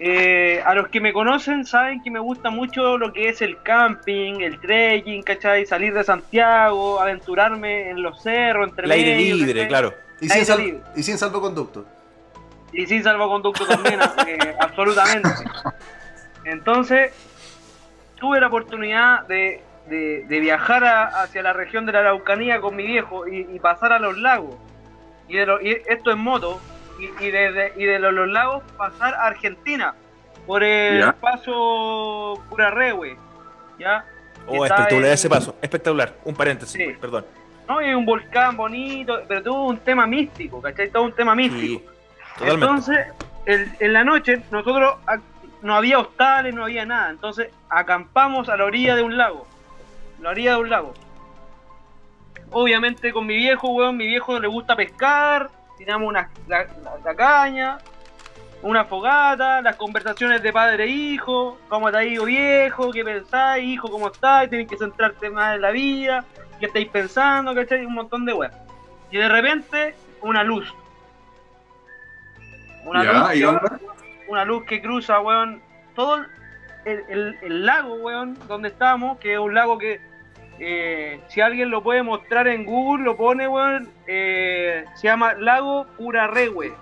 [0.00, 3.62] Eh, a los que me conocen saben que me gusta mucho lo que es el
[3.62, 5.64] camping, el trekking, ¿cachai?
[5.66, 9.68] Salir de Santiago, aventurarme en los cerros, entre El aire medio, libre, ¿cachai?
[9.68, 9.94] claro.
[10.20, 10.80] Y sin, sal- salí.
[10.96, 11.86] y sin salvoconducto.
[12.74, 15.28] Y sin salvoconducto también, eh, absolutamente.
[16.44, 17.12] Entonces,
[18.18, 22.74] tuve la oportunidad de de, de viajar a- hacia la región de la Araucanía con
[22.74, 24.56] mi viejo y, y pasar a los lagos.
[25.28, 26.58] Y, de lo- y esto en moto.
[26.98, 29.94] Y, y desde y de los, los lagos pasar a Argentina
[30.46, 31.12] por el Ya.
[31.12, 33.14] paso Pura Rehue.
[33.78, 34.06] ¿Ya?
[34.46, 35.54] Oh, espectacular en- ese paso.
[35.60, 36.14] Espectacular.
[36.24, 36.96] Un paréntesis, Sí.
[36.98, 37.26] perdón.
[37.68, 37.82] ¿no?
[37.82, 40.88] Y un volcán bonito, pero tuvo un tema místico, ¿cachai?
[40.88, 41.80] Todo un tema místico.
[41.80, 41.93] Sí,
[42.40, 43.06] Entonces,
[43.46, 45.20] en la noche, nosotros ac-
[45.62, 47.10] no había hostales, no había nada.
[47.10, 49.46] Entonces, acampamos a la orilla de un lago.
[50.20, 50.94] La orilla de un lago.
[52.50, 56.66] Obviamente con mi viejo, weón, mi viejo le gusta pescar, tiramos una, la,
[57.16, 57.78] caña,
[58.62, 63.90] una fogata, las conversaciones de padre e hijo, cómo te ha viejo, qué pensáis, hijo,
[63.90, 66.24] cómo estáis, tenéis que centrarte más en la vida,
[66.60, 67.84] qué estáis pensando, ¿cachai?
[67.84, 68.52] Un montón de weón.
[69.10, 70.72] Y de repente, una luz.
[72.84, 73.78] Una Ya, luz ¿y que- onda?
[74.28, 75.62] una luz que cruza, weón,
[75.94, 76.16] todo
[76.84, 80.00] el, el- el lago, weón, donde estamos, que es un lago que,
[80.58, 85.86] eh, si alguien lo puede mostrar en Google, lo pone, weón, eh, se llama Lago
[85.96, 86.72] Curarrehue.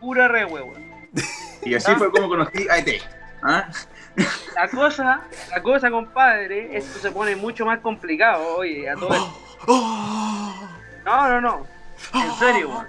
[0.00, 0.90] Curarrehue, weón.
[1.62, 3.02] Y así fue como conocí a ET.
[3.42, 3.68] ¿Ah?
[4.56, 9.66] La cosa, la cosa, compadre, esto se pone mucho más complicado, oye, a todo esto.
[11.04, 11.66] No, no, no.
[12.14, 12.86] En serio, weón.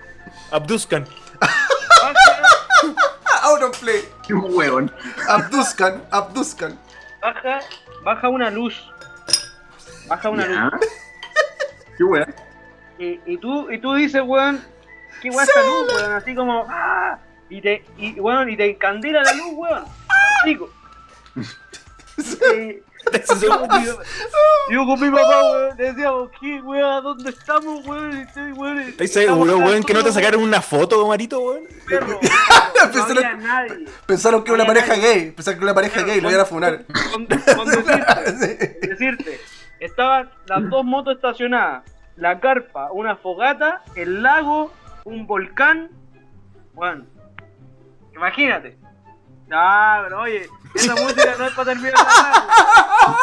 [0.51, 1.05] Abduzcan.
[2.13, 4.07] Baja, Out of play.
[4.25, 4.91] Qué huevón.
[5.27, 6.79] Abduzcan, abduzcan.
[7.21, 7.59] baja,
[8.03, 8.89] baja una luz.
[10.07, 10.81] Baja una luz.
[11.97, 12.35] Qué hueón.
[12.99, 14.63] Y, y tú, y tú dices, weón,
[15.21, 17.17] qué weón esta luz, weón, así como, ¡ah!
[17.49, 19.85] Y te, y, weón, y te encandila la luz, weón,
[20.45, 20.69] chico.
[23.41, 23.87] yo, con mi-
[24.69, 27.03] yo con mi papá, weón, le decíamos, ¿qué, weón?
[27.03, 28.17] ¿Dónde estamos, weón?
[28.17, 31.63] Y estoy, weón, ¿Estás seguro, weón, que no te sacaron una foto, Marito, weón?
[31.87, 32.19] perro?
[32.93, 33.85] No había nadie.
[34.07, 35.31] Pensaron que era una pareja gay.
[35.31, 36.83] Pensaron que era una pareja gay, lo iban a funar.
[37.11, 39.41] Con, con decirte, decirte,
[39.79, 41.83] estaban las dos motos estacionadas,
[42.15, 44.71] la carpa, una fogata, el lago,
[45.05, 45.91] un volcán,
[46.73, 47.05] bueno,
[48.15, 48.77] imagínate.
[49.47, 49.57] No,
[50.03, 53.17] pero oye, esa música no es para terminar la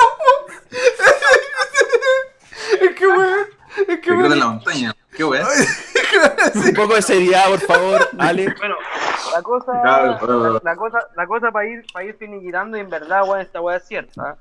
[2.80, 3.46] Es que weón.
[3.88, 4.38] Es que weón.
[4.38, 4.94] la montaña.
[5.18, 5.46] Qué hueón.
[6.54, 8.54] Un poco de seriedad, por favor, Ale.
[8.56, 8.76] Bueno,
[9.34, 13.24] la cosa, la, la cosa, la cosa para ir, para ir finiquitando y en verdad,
[13.24, 14.36] weón, esta weá es cierta.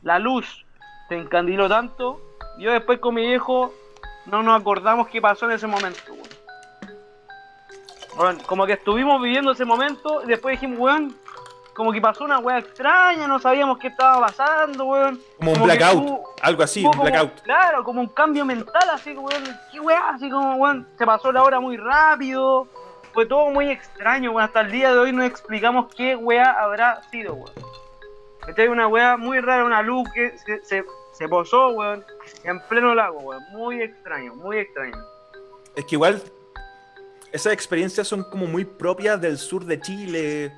[0.00, 0.64] La luz
[1.10, 2.22] se encandiló tanto,
[2.58, 3.74] yo después con mi viejo
[4.24, 6.28] no nos acordamos qué pasó en ese momento, weón.
[8.16, 11.14] Weón, como que estuvimos viviendo ese momento y después dijimos, weón,
[11.78, 15.20] como que pasó una weá extraña, no sabíamos qué estaba pasando, weón.
[15.38, 16.20] Como un Como blackout.
[16.42, 17.40] Algo así, un como- blackout.
[17.42, 21.44] Claro, como un cambio mental, así weón, qué weá, así como, weón, se pasó la
[21.44, 22.66] hora muy rápido,
[23.14, 27.00] fue todo muy extraño, weón, hasta el día de hoy no explicamos qué weá habrá
[27.12, 27.52] sido, weón.
[28.48, 32.04] Esta es una weá muy rara, una luz que se, se, se posó, weón,
[32.42, 34.96] en pleno lago, weón, muy extraño, muy extraño.
[35.76, 36.20] Es que igual
[37.30, 40.52] esas experiencias son como muy propias del sur de Chile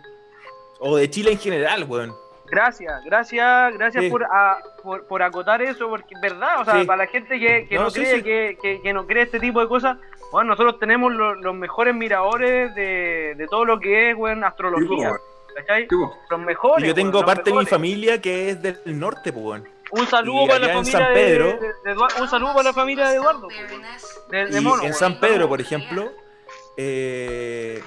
[0.80, 2.14] o de Chile en general, weón.
[2.46, 4.10] Gracias, gracias, gracias Sí.
[4.10, 6.84] por, a- por, por acotar eso, porque es verdad, o sea, Sí.
[6.86, 8.22] para la gente que, que no, No, sí, cree sí.
[8.24, 9.98] Que, que- que no cree este tipo de cosas,
[10.32, 15.12] bueno, nosotros tenemos lo- los mejores miradores de, de todo lo que es, weón, astrología,
[15.54, 15.86] ¿cachai?
[16.28, 16.84] Los mejores.
[16.84, 19.68] Y yo tengo weón, parte de mi familia que es del norte, pues, weón.
[19.92, 22.72] Un saludo para la familia San de- Pedro- de, de Eduardo- un saludo para la
[22.72, 23.48] familia de Eduardo,
[24.30, 24.94] de Y Mono, en.
[24.94, 26.10] San Pedro, por ejemplo,
[26.76, 27.82] eh,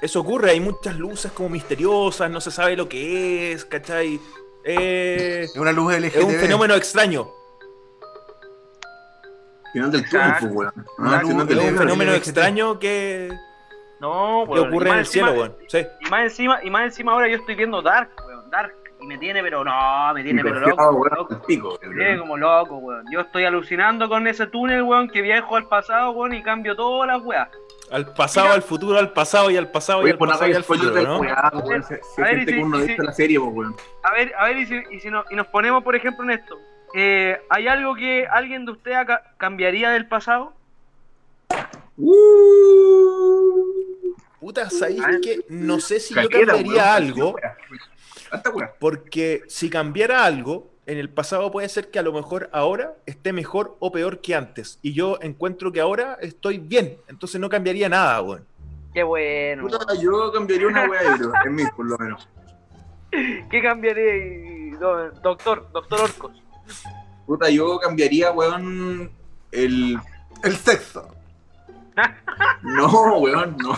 [0.00, 4.20] eso ocurre, hay muchas luces como misteriosas, no se sabe lo que es, ¿cachai?
[4.64, 6.18] Eh, Es una luz LGTB.
[6.18, 7.28] es un fenómeno extraño,
[9.72, 11.46] Final del túnel, pues, weón.
[11.46, 13.30] Del es un fenómeno extraño que,
[14.00, 15.56] No, weón, ocurre en el cielo, weón.
[15.68, 15.86] Sí.
[16.00, 18.74] Y más encima, y más encima ahora yo estoy viendo Dark, weón, Dark.
[19.00, 21.34] Y me tiene, pero no, me tiene, pero loco, weón, loco.
[21.34, 23.04] al pico, Me tiene como loco, weón.
[23.12, 27.06] Yo estoy alucinando con ese túnel, weón, que viajo al pasado, weón, y cambio todas
[27.08, 27.48] las weas.
[27.90, 31.00] Al pasado, al futuro, al pasado y al pasado y al pasado y al futuro,
[31.02, 31.20] ¿no?
[31.20, 31.82] weón.
[31.84, 33.74] Se se A ver, si- uno si- la serie, weón.
[34.02, 36.32] A ver, a ver, y si, y si, no- y nos ponemos, por ejemplo, en
[36.32, 36.58] esto.
[36.94, 40.54] Eh, ¿Hay algo que alguien de ustedes acá cambiaría del pasado?
[44.40, 46.78] Puta, ¿sabéis que No sé si yo cambiaría weón.
[46.88, 47.36] algo,
[48.30, 52.94] Hasta porque si cambiara algo, en el pasado puede ser que a lo mejor ahora
[53.06, 54.78] esté mejor o peor que antes.
[54.82, 58.46] Y yo encuentro que ahora estoy bien, entonces no cambiaría nada, weón.
[58.94, 59.62] Qué bueno.
[59.64, 62.26] Puta, yo cambiaría una weá, en mí, por lo menos.
[63.50, 66.42] ¿Qué cambiaría, do- doctor, doctor Orcos?
[67.26, 69.10] Puta, yo cambiaría, weón,
[69.52, 69.98] el...
[70.42, 71.08] El sexo.
[72.62, 73.76] No, weón, no.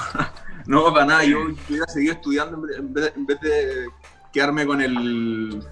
[0.66, 1.24] No, para nada.
[1.24, 1.38] Yo
[1.68, 3.86] hubiera seguido estudiando en vez de
[4.33, 5.62] quedarme con el...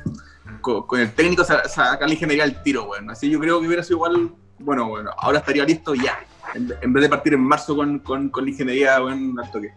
[0.60, 3.10] con, con el técnico sa- sacar la ingeniería al tiro, weón.
[3.10, 6.18] Así yo creo que hubiera sido igual, bueno, bueno, ahora estaría listo ya.
[6.54, 9.72] En, en vez de partir en marzo con, con, con la ingeniería, weón, al toque.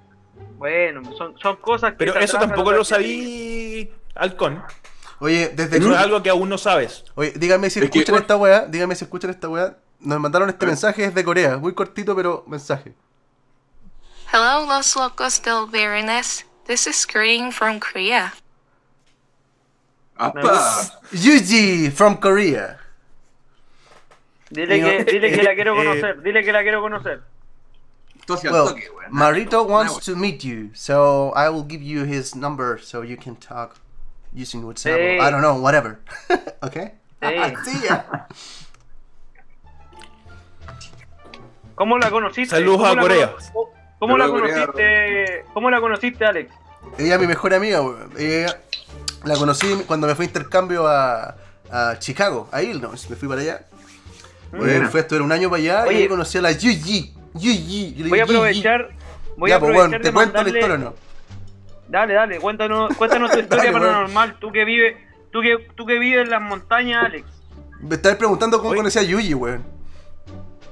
[0.57, 1.97] Bueno, son, son cosas que.
[1.97, 4.61] Pero eso tampoco lo sabí, Halcón.
[5.19, 7.03] Oye, desde Eso que- es algo que aún no sabes.
[7.15, 9.77] Oye, díganme si Es que- escuchan esta weá, díganme si escuchan esta weá.
[9.99, 10.69] Nos mandaron este ver.
[10.69, 12.95] mensaje desde Corea, muy cortito pero mensaje.
[14.33, 16.45] Hello, Los Locos del Viernes.
[16.65, 18.33] This is Green from Korea.
[20.21, 21.01] ¡Apa!
[21.11, 22.77] Yuji from Korea.
[24.51, 27.21] Dile que, dile que la quiero eh, conocer, dile que la quiero conocer.
[28.29, 28.75] Well.
[29.09, 33.17] Marito wants Ah, to meet you, so I will give you his number so you
[33.17, 33.75] can talk
[34.33, 34.95] using WhatsApp.
[34.95, 35.19] Sí.
[35.19, 35.99] I don't know, whatever.
[36.63, 36.93] okay?
[37.21, 37.55] Sí.
[37.65, 38.27] See ya.
[41.75, 42.55] ¿Cómo la conociste?
[42.55, 43.35] Saludos ¿Cómo a la Corea.
[43.99, 45.45] ¿Cómo la conociste?
[45.53, 46.53] ¿Cómo la conociste, Alex?
[46.97, 47.81] Ella es mi mejor amiga.
[48.17, 48.61] Ella
[49.23, 51.35] la conocí cuando me fui a intercambio a,
[51.71, 53.09] a Chicago, a Illinois.
[53.09, 53.65] Me fui para allá.
[54.51, 54.85] Buena.
[54.85, 55.97] Eh, fui a estudiar un año para allá y Oye.
[55.99, 57.13] ahí conocí a la Yuji.
[57.33, 57.93] Yuji.
[57.95, 58.89] Yo le Voy a digo, aprovechar.
[59.37, 60.93] Voy ya, a pues, aprovechar weón, de ¿te cuento la historia o no?
[61.87, 64.39] Dale, dale, cuéntanos, cuéntanos tu historia Dale, paranormal.
[64.39, 64.97] Tú que vives,
[65.31, 67.25] tú que, tú que vives en las montañas, Alex.
[67.79, 68.77] Me estabas preguntando cómo Oye.
[68.77, 69.63] conocí a Yuji, weón.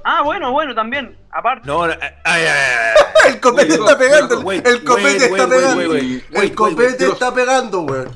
[0.04, 1.16] Ah, bueno, bueno, también.
[1.30, 1.66] Aparte.
[1.66, 2.96] No, no, ay, ay, ay,
[3.32, 4.50] El copete está pegando.
[4.50, 5.94] el copete está pegando.
[5.94, 8.08] El copete está pegando, weón.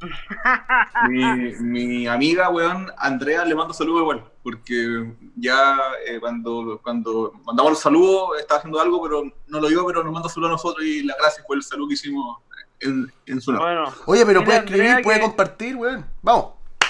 [1.08, 5.76] Mi, mi amiga, weón, Andrea, le mando saludos igual, porque ya
[6.06, 10.12] eh, cuando, cuando mandamos los saludos estaba haciendo algo, pero no lo dio, pero nos
[10.12, 12.38] manda saludos a nosotros y la gracia fue el saludo que hicimos
[12.80, 13.74] en, en su nombre.
[13.74, 16.06] Bueno, Oye, pero puede Andrea escribir, puede que- compartir, weón.
[16.22, 16.46] Vamos.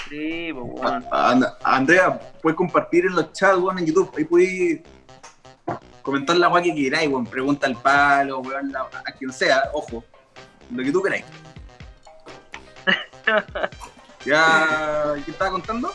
[0.09, 1.05] sí, pues, bueno.
[1.11, 4.81] A- a- Andrea, puedes compartir en los chats, weón, en YouTube, ahí puedes
[6.01, 10.03] comentar la weá que queráis, weón, pregunta al palo, weón, la- a quien sea, ojo,
[10.71, 11.25] lo que tú queráis.
[14.25, 15.13] ¿Ya?
[15.25, 15.93] ¿Qué estaba contando?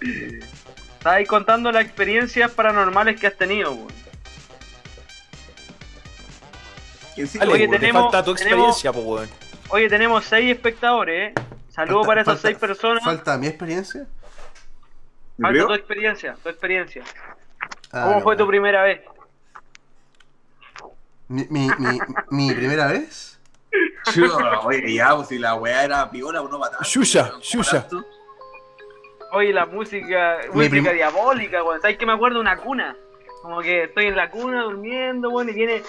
[0.00, 3.92] Estás ahí contando las experiencias paranormales que has tenido, weón.
[7.48, 9.28] Oye, te tenemos- falta tu tenemos- experiencia, weón.
[9.68, 11.34] Oye, tenemos seis espectadores, ¿eh?
[11.70, 13.04] Saludos Falta- para esas falta- seis personas.
[13.04, 14.06] Falta mi experiencia.
[15.36, 15.66] ¿Me Falta creo?
[15.68, 17.02] tu experiencia, tu experiencia.
[17.92, 19.00] Ah, ¿Cómo no, fue tu primera vez?
[21.28, 21.98] Mi, mi, mi,
[22.30, 23.33] mi primera vez.
[24.64, 27.80] Oye, ya, pues si la weá era piola, no para tanto, Xuxa, weón, ¿cómo Xuxa.
[27.88, 28.04] tanto?
[29.32, 31.80] Oye, la música, música prim- diabólica, weón.
[31.80, 32.96] ¿Sabes que me acuerdo de una cuna?
[33.42, 35.82] Como que estoy en la cuna durmiendo, weón, y viene,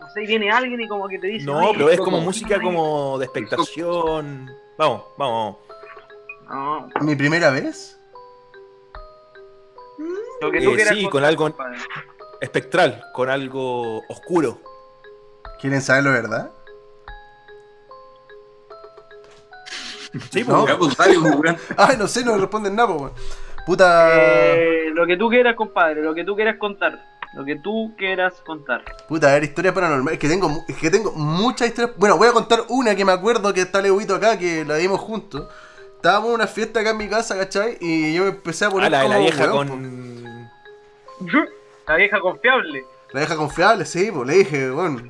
[0.00, 2.10] no sé, y viene alguien y como que te dice, No, "Oye, pero es como-
[2.12, 4.50] como música como de expectación.
[4.76, 5.56] Vamos, vamos,
[6.48, 6.90] vamos.
[6.94, 7.98] No, Mi primera vez.
[10.40, 11.54] lo que tú Eh, sí, con algo-.
[12.40, 14.58] Espectral, con algo oscuro.
[15.60, 16.50] ¿Quieren saber la verdad?
[20.30, 20.64] Sí, No.
[20.64, 21.56] pues, Ya, pues dale, pues, weón.
[21.76, 23.12] Ay, no sé, no me responden nada, weón.
[23.66, 24.10] Puta.
[24.14, 27.12] Eh, lo que tú quieras, compadre, lo que tú quieras contar.
[27.34, 28.84] Lo que tú quieras contar.
[29.08, 30.12] Puta, a ver, historia paranormal.
[30.14, 31.96] Es que tengo, es que tengo muchas historias.
[31.96, 35.00] Bueno, voy a contar una que me acuerdo que está Leuito acá, que la vimos
[35.00, 35.48] juntos.
[35.96, 37.78] Estábamos en una fiesta acá en mi casa, ¿cachai?
[37.80, 40.50] Y yo me empecé a poner ah, la de la como vieja weón, con.
[41.86, 42.84] La vieja confiable.
[43.12, 45.02] La vieja confiable, sí, pues le dije, bueno.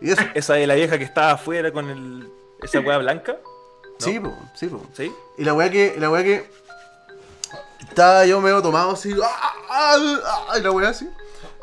[0.00, 2.28] Y eso, Esa de la vieja que estaba afuera con el.
[2.62, 3.36] Esa weá blanca.
[3.98, 4.82] Sí, pues, sí, pues.
[4.94, 5.12] ¿Sí?
[5.38, 6.50] Y la weá que, la weá que.
[7.88, 9.14] Estaba yo medio tomado así.
[9.22, 9.96] ¡ah, ah,
[10.50, 10.58] ah!
[10.58, 11.08] y la weá así.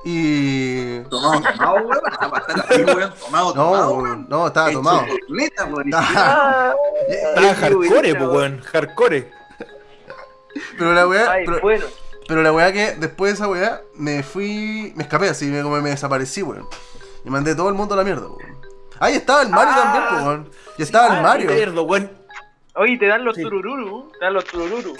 [0.06, 1.00] Y.
[1.04, 2.02] Tomado, tomado, weón.
[2.30, 3.14] Para estar así, weón.
[3.20, 4.26] Tomado, No, tomado, weón, weón.
[4.30, 5.06] no, estaba tomado.
[5.30, 5.88] weón.
[5.88, 8.62] Estaba- hardcore, buena, pues, weón.
[8.62, 9.32] Hardcore.
[10.78, 11.32] Pero la weá.
[11.32, 11.86] Ay, pero- bueno.
[12.28, 14.94] Pero la weá que después de esa weá me fui.
[14.96, 16.68] Me escapé así, me, como me desaparecí, weón.
[17.26, 18.58] Y mandé todo el mundo a la mierda, weón.
[19.00, 19.82] Ahí estaba el Mario Ah.
[19.84, 20.50] también, pues, weón.
[20.78, 21.52] Y estaba Ah, el Mario.
[21.52, 22.12] mierda, weón.
[22.76, 23.42] Oye, te dan los Sí.
[23.44, 24.12] turururu.
[24.20, 24.96] Te dan los turururu.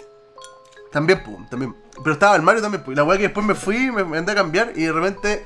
[0.92, 1.76] También, pues, también.
[2.04, 2.94] Pero estaba el Mario también, pues.
[2.94, 5.46] Y la weá que después me fui, me, me andé a cambiar y de repente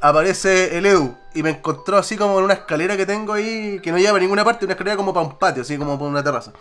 [0.00, 1.14] aparece el Edu.
[1.34, 4.20] Y me encontró así como en una escalera que tengo ahí, que no lleva a
[4.20, 6.52] ninguna parte, una escalera como para un patio, así como para una terraza.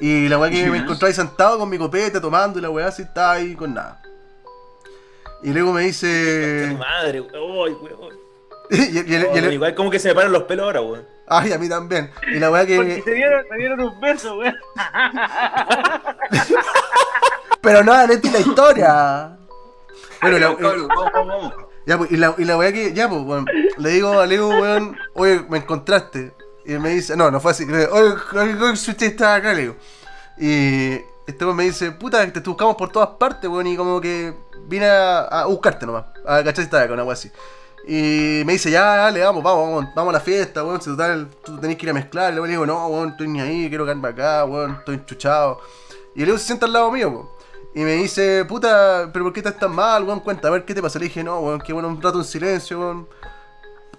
[0.00, 2.88] Y la weá que me encontró ahí sentado con mi copete tomando y la weá
[2.88, 4.00] así estaba ahí con nada.
[5.42, 6.76] Y luego me Tu dice.
[6.78, 7.76] madre, weón.
[7.82, 8.25] weón.
[8.70, 11.06] y, y- Igual como que se me paran los pelos ahora, weón.
[11.28, 12.10] Ay, a mí también.
[12.32, 13.02] Y la weá Porque que.
[13.02, 14.54] te dieron, te dieron un beso, weón.
[17.60, 19.36] Pero no, Neti, la historia.
[20.22, 21.54] Bueno, la, Vamos, vamos, vamos.
[21.84, 22.92] ya, pues, y la, y la weá que.
[22.94, 23.46] Ya, pues, weón.
[23.78, 26.32] Le digo a Leo, weón, oye, me encontraste.
[26.64, 27.66] Y él me dice, no, no fue así.
[27.66, 29.76] Le digo, Oye, oye, usted está acá, le digo.
[30.38, 30.92] Y
[31.26, 34.34] este weón me dice, puta, te buscamos por todas partes, weón, y como que
[34.66, 36.04] vine a, a buscarte nomás.
[36.24, 37.30] A cachar si estaba acá, una weá así.
[37.88, 40.80] Y me dice, ya, dale, vamos, vamos, vamos, vamos a la fiesta, weón.
[40.82, 42.30] Si total, tú tenés que ir a mezclar.
[42.32, 45.60] Y luego le digo, no, weón, estoy ni ahí, quiero quedarme acá, weón, estoy enchuchado.
[46.14, 47.28] Y luego se sienta al lado mío, weón.
[47.74, 50.20] Y me dice, puta, pero ¿por qué estás tan mal, weón?
[50.20, 50.98] Cuenta, a ver qué te pasa.
[50.98, 53.08] Le dije, no, weón, que bueno, un rato en silencio, weón.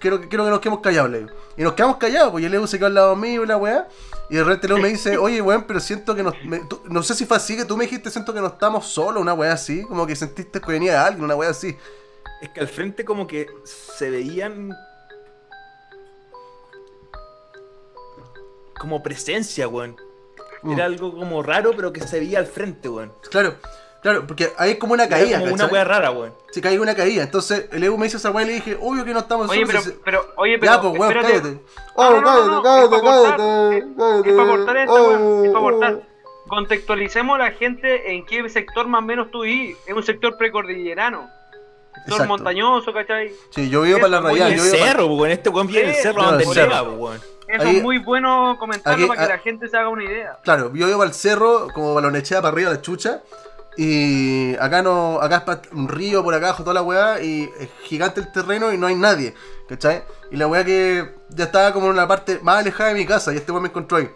[0.00, 1.30] Quiero, quiero que nos quedemos callados, le digo.
[1.56, 3.56] Y nos quedamos callados, pues y el Leo se quedó al lado mío y la
[3.56, 3.88] weá.
[4.30, 6.34] Y de repente luego me dice, oye, weón, pero siento que nos.
[6.44, 8.86] me- tú- no sé si fue así que tú me dijiste, siento que no estamos
[8.86, 9.82] solos, una weá así.
[9.84, 11.76] Como que sentiste que venía alguien, una weá así.
[12.40, 14.70] Es que al frente como que se veían
[18.78, 19.96] como presencia, weón.
[20.62, 20.72] Mm.
[20.72, 23.12] Era algo como raro, pero que se veía al frente, weón.
[23.30, 23.56] Claro,
[24.02, 26.32] claro, porque hay como una Era caída, como una weá rara, weón.
[26.52, 27.22] Se caía una caída.
[27.24, 29.66] Entonces el Evo me hizo esa weá y le dije, obvio que no estamos Oye,
[29.66, 31.40] pero, pero, oye, pero, ya, pues, weón, espérate.
[31.42, 31.60] cállate.
[31.94, 34.30] Oh, no, no, no, cállate, es cállate, cortar, cállate, es- cállate.
[34.30, 35.70] Es para cortar esta, weón, es para Oh.
[35.70, 36.02] cortar.
[36.48, 39.76] Contextualicemos a la gente en qué sector más o menos tú vivís.
[39.86, 41.28] Es un sector precordillerano.
[42.08, 42.28] Sector Exacto.
[42.28, 43.32] montañoso, ¿cachai?
[43.50, 44.48] Sí, yo vivo para la Eso, rayada.
[44.50, 44.86] el Yo vivo para...
[44.92, 45.30] cerro, weón.
[45.30, 47.20] Este weón viene del cerro donde el llega, weón.
[47.48, 50.38] Eso Ahí- es muy bueno comentarlo aquí- para que la gente se haga una idea.
[50.44, 53.22] Claro, yo vivo para el cerro, como balonechea para arriba la chucha.
[53.80, 58.20] Y acá no, acá es un río por acá, toda la weá, y es gigante
[58.20, 59.34] el terreno y no hay nadie,
[59.68, 60.02] ¿cachai?
[60.32, 63.32] Y la weá que ya estaba como en la parte más alejada de mi casa,
[63.32, 64.10] y este weón me encontró ahí.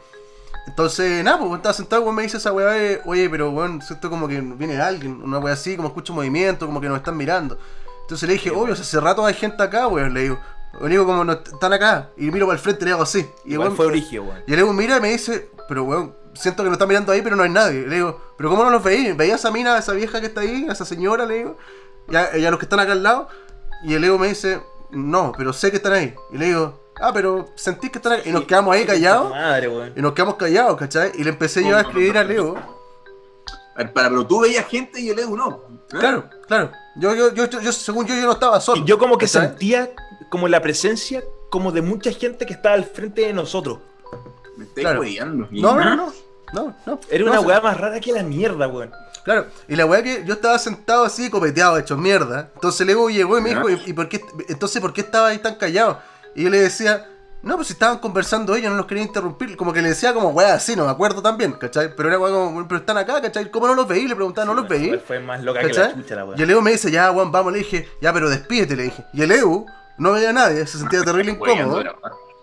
[0.67, 4.11] Entonces, nada, pues estaba sentado, weón me dice esa weá de, oye, pero weón, siento
[4.11, 7.57] como que viene alguien, una weá así, como escucho movimiento, como que nos están mirando.
[8.03, 10.39] Entonces le dije, obvio, hace rato hay gente acá, weón, le digo.
[10.81, 13.19] Le digo, como no están acá, y miro para el frente y le hago así.
[13.45, 14.43] Y el Igual weón- fue origen, weón.
[14.47, 17.21] y el Evo mira y me dice, pero weón, siento que nos están mirando ahí,
[17.21, 17.87] pero no hay nadie.
[17.87, 19.13] Le digo, pero ¿cómo no los veí?
[19.13, 21.27] ¿Veía a esa mina, a esa vieja que está ahí, a esa señora?
[21.27, 21.57] Le digo,
[22.09, 23.29] y a, y a los que están acá al lado.
[23.85, 26.15] Y el Evo me dice, no, pero sé que están ahí.
[26.33, 28.23] Y le digo, ah, pero sentís que están ahí.
[28.25, 29.29] Y nos quedamos ahí callados.
[29.31, 29.93] Madre, weón.
[29.95, 31.13] Y nos quedamos callados, ¿cachai?
[31.17, 32.17] Y le empecé yo a escribir.
[32.17, 32.39] A ver,
[33.75, 35.63] para, pero tú veías gente y el Edu no.
[35.93, 35.97] ¿eh?
[35.99, 36.71] Claro, claro.
[36.97, 38.83] Yo, yo, yo, yo- según yo, yo no estaba solo.
[38.83, 39.91] Y yo como que sentía
[40.31, 43.79] como la presencia como de mucha gente que estaba al frente de nosotros.
[44.57, 45.03] Me estáis Claro.
[45.51, 46.13] No, no, no.
[46.53, 47.01] No, no.
[47.11, 48.91] Era No, una weá más rara que la mierda, weón.
[49.25, 52.51] Claro, y la weá que yo estaba sentado así, copeteado, hecho mierda.
[52.55, 55.39] Entonces luego llegó y me dijo, ¿y, y por qué, entonces por qué estaba ahí
[55.39, 55.99] tan callado?
[56.35, 57.09] Y yo le decía,
[57.43, 59.57] no, pues si estaban conversando ellos, no los quería interrumpir.
[59.57, 61.95] Como que le decía como weá así, no me acuerdo también, ¿cachai?
[61.95, 63.51] Pero era weá como, pero están acá, ¿cachai?
[63.51, 64.07] ¿Cómo no los veí?
[64.07, 64.97] Le preguntaba, ¿no los veí?
[65.05, 66.39] Fue más loca que la chucha la weá.
[66.39, 69.05] Y el Evo me dice, ya, Juan, vamos, le dije, ya, pero despídete, le dije.
[69.13, 69.67] Y el Evo
[69.99, 71.83] no veía a nadie, se sentía terrible incómodo.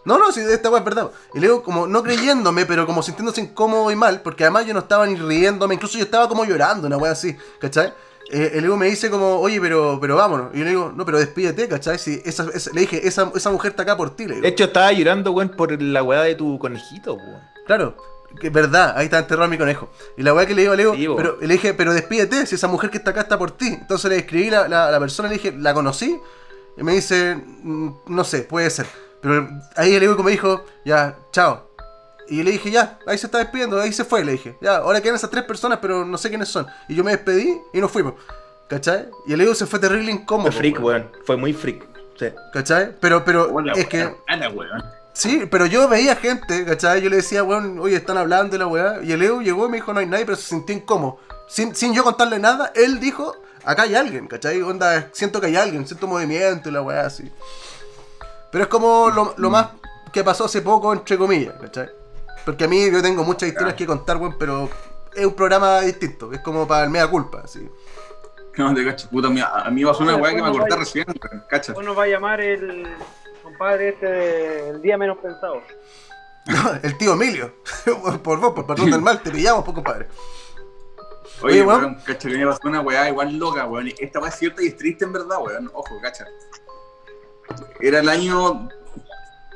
[0.03, 1.11] No, no, sí, esta weá es verdad.
[1.33, 4.79] Y luego, como no creyéndome, pero como sintiéndose incómodo y mal, porque además yo no
[4.79, 7.93] estaba ni riéndome, incluso yo estaba como llorando, una weá así, ¿cachai?
[8.31, 10.49] Eh, el Evo me dice como, oye, pero, pero vámonos.
[10.53, 11.97] Y yo le digo, no, pero despídete, ¿cachai?
[11.97, 14.43] Si esa, esa- le dije, esa, esa mujer está acá por ti, le digo.
[14.43, 17.41] De hecho, estaba llorando, weón, por la weá de tu conejito, weón.
[17.65, 17.95] Claro,
[18.39, 19.89] que es verdad, ahí está enterrado mi conejo.
[20.17, 21.15] Y la weá que le digo, le digo, Sí, bo.
[21.15, 23.67] pero, le dije, pero despídete, si esa mujer que está acá está por ti.
[23.67, 26.19] Entonces le escribí la, la, la persona, le dije, ¿la conocí?
[26.77, 28.85] Y me dice, "Mm, no sé, puede ser.
[29.21, 31.68] Pero ahí el Evo me dijo, ya, chao.
[32.29, 34.55] Y yo le dije, ya, ahí se está despidiendo, ahí se fue, le dije.
[34.61, 36.67] Ya, ahora quedan esas tres personas, pero no sé quiénes son.
[36.87, 38.13] Y yo me despedí y nos fuimos.
[38.67, 39.09] ¿Cachai?
[39.25, 40.51] Y el Evo se fue terrible incómodo.
[40.51, 41.09] Fue freak, weón.
[41.25, 41.87] Fue muy freak.
[42.19, 42.27] Sí.
[42.53, 42.95] ¿Cachai?
[42.99, 44.15] Pero, pero, Hola, es que...
[44.27, 44.83] Ana, weón.
[45.13, 47.01] Sí, pero yo veía gente, ¿cachai?
[47.01, 48.99] Yo le decía, weón, oye, están hablando de la weá.
[49.03, 51.19] Y el Evo llegó y me dijo, no hay nadie, pero se sintió incómodo.
[51.47, 54.61] Sin, sin yo contarle nada, él dijo, acá hay alguien, ¿cachai?
[54.61, 57.31] Onda, siento que hay alguien, siento movimiento y la weá así.
[58.51, 59.69] Pero es como lo, lo más
[60.13, 61.89] que pasó hace poco, entre comillas, ¿cachai?
[62.45, 64.69] Porque a mí yo tengo muchas historias que contar, weón, pero
[65.15, 67.69] es un programa distinto, es como para el mea culpa, así.
[68.57, 70.75] No te cacho, puta, mía, a mí pasó una weá que me acordé Vaya.
[70.77, 71.73] recién, weón, cacha.
[71.73, 72.87] Nos va a llamar el
[73.43, 75.61] compadre este de El Día Menos Pensado.
[76.83, 77.53] el tío Emilio,
[78.23, 80.07] por vos, por patrón del mal, te pillamos, pues, compadre.
[81.41, 81.79] Oye, Oye, weón.
[81.81, 83.87] weón, cacha, que me pasó una weá igual loca, weón.
[83.87, 85.69] y Esta weá es cierta y es triste en verdad, weón.
[85.73, 86.25] Ojo, cacha.
[87.79, 88.67] Era el año,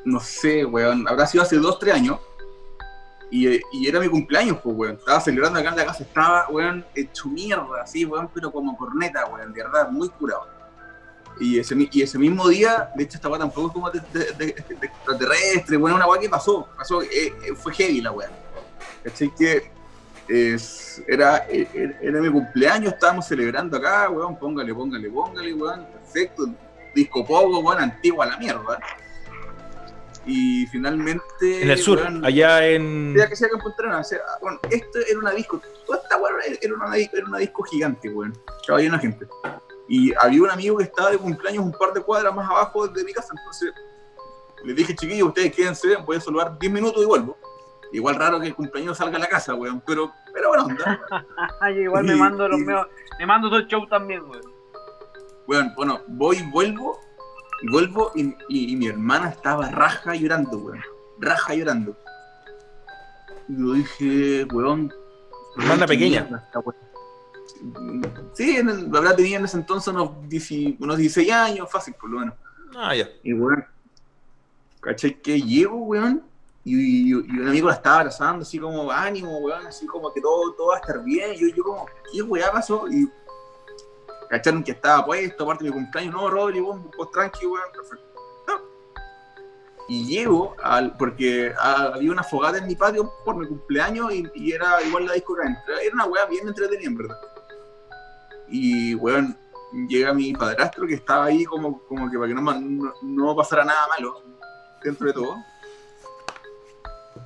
[0.06, 2.20] no sé, weón, habrá sido hace dos, tres años.
[3.36, 4.96] Y, era mi cumpleaños, pues, weón.
[4.96, 9.26] Estaba celebrando acá en la casa, estaba, weón, hecho mierda, así, weón, pero como corneta,
[9.26, 10.48] weón, de verdad, muy curado.
[11.40, 15.78] Y ese, y ese mismo día, de hecho, esta weá tampoco como de, de- extraterrestre,
[15.78, 18.30] weón, una weá que pasó, pasó, eh, eh, fue heavy la weá.
[19.04, 19.72] Así que
[21.08, 26.46] era, era, era mi cumpleaños, estábamos celebrando acá, weón, póngale, póngale, póngale, weón, perfecto,
[26.94, 28.80] disco poco, weón, antigua la mierda.
[30.26, 31.62] Y finalmente...
[31.64, 33.14] En el sur, weón, allá en.
[33.16, 36.74] ya que sea que o sea, bueno, esto era una disco, toda esta weón era
[36.76, 39.28] una, disco- era una disco gigante, weón, estaba llena de gente.
[39.90, 43.04] Y había un amigo que estaba de cumpleaños un par de cuadras más abajo de
[43.04, 43.74] mi casa, entonces
[44.64, 47.38] les dije, chiquillos, ustedes quédense, voy a saludar 10 minutos y vuelvo.
[47.92, 51.02] Igual raro que el cumpleaños salga a la casa, weón, pero, pero bueno, onda.
[51.60, 52.88] Ay, igual me mando los y- meos,
[53.20, 54.40] me mando todo el show también, güey.
[55.48, 56.98] Weón, bueno, voy y vuelvo
[57.64, 60.82] Y vuelvo y, y- y mi hermana estaba raja llorando, weón.
[61.20, 61.96] Raja llorando.
[63.48, 64.94] Y yo dije, weón.
[65.58, 66.20] Hermana pequeña.
[66.22, 66.62] esta.
[68.34, 72.10] Sí, en el, habrá tenido en ese entonces unos, 10 unos 16 años, fácil, por
[72.10, 72.36] lo menos.
[72.76, 73.08] Ah, ya.
[73.24, 73.64] Y weón,
[74.82, 75.22] ¿cachai?
[75.22, 76.24] Que llego, weón,
[76.66, 80.20] y, y- y un amigo la estaba abrazando, así como ánimo, weón, así como que
[80.22, 81.34] todo, todo va a estar bien.
[81.36, 82.88] Y yo, yo como, ¿qué weá pasó?
[82.90, 83.08] Y
[84.34, 88.14] cacharon que estaba puesto, aparte de mi cumpleaños, no, Rodri, weón, pues tranqui, weón, perfecto.
[89.88, 94.82] Y llego, al, porque había una fogata en mi patio por mi cumpleaños y, era
[94.82, 95.84] igual la disco que.
[95.86, 97.18] Era una weá bien entretenida, en verdad.
[98.48, 99.38] Y, weón,
[99.88, 103.66] llega mi padrastro que estaba ahí como, como que para que no, no, no pasara
[103.66, 104.24] nada malo
[104.84, 105.36] dentro de todo.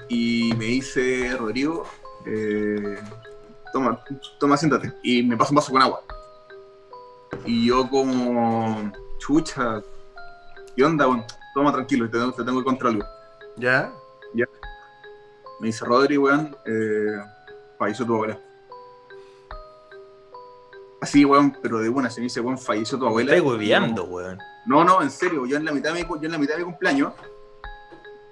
[0.10, 1.86] Y me dice, Rodrigo,
[2.26, 3.00] eh,
[3.72, 4.04] toma,
[4.40, 4.94] toma, siéntate.
[5.04, 6.04] Y me pasa un vaso con agua.
[7.46, 9.82] Y yo como, chucha,
[10.76, 11.06] ¿qué onda?
[11.06, 13.04] Bueno, toma tranquilo, te, tengo- te tengo que contar algo.
[13.58, 13.92] ¿Ya?
[15.60, 17.18] Me dice, Rodri, weón, eh,
[17.80, 18.38] falleció tu abuela.
[21.02, 23.34] Así, weón, pero de buena, se me dice, weón, falleció tu abuela.
[23.34, 24.38] Estoy hueveando, weón.
[24.68, 26.60] No, no, en serio, yo en la mitad de mi, yo en la mitad de
[26.60, 27.14] mi cumpleaños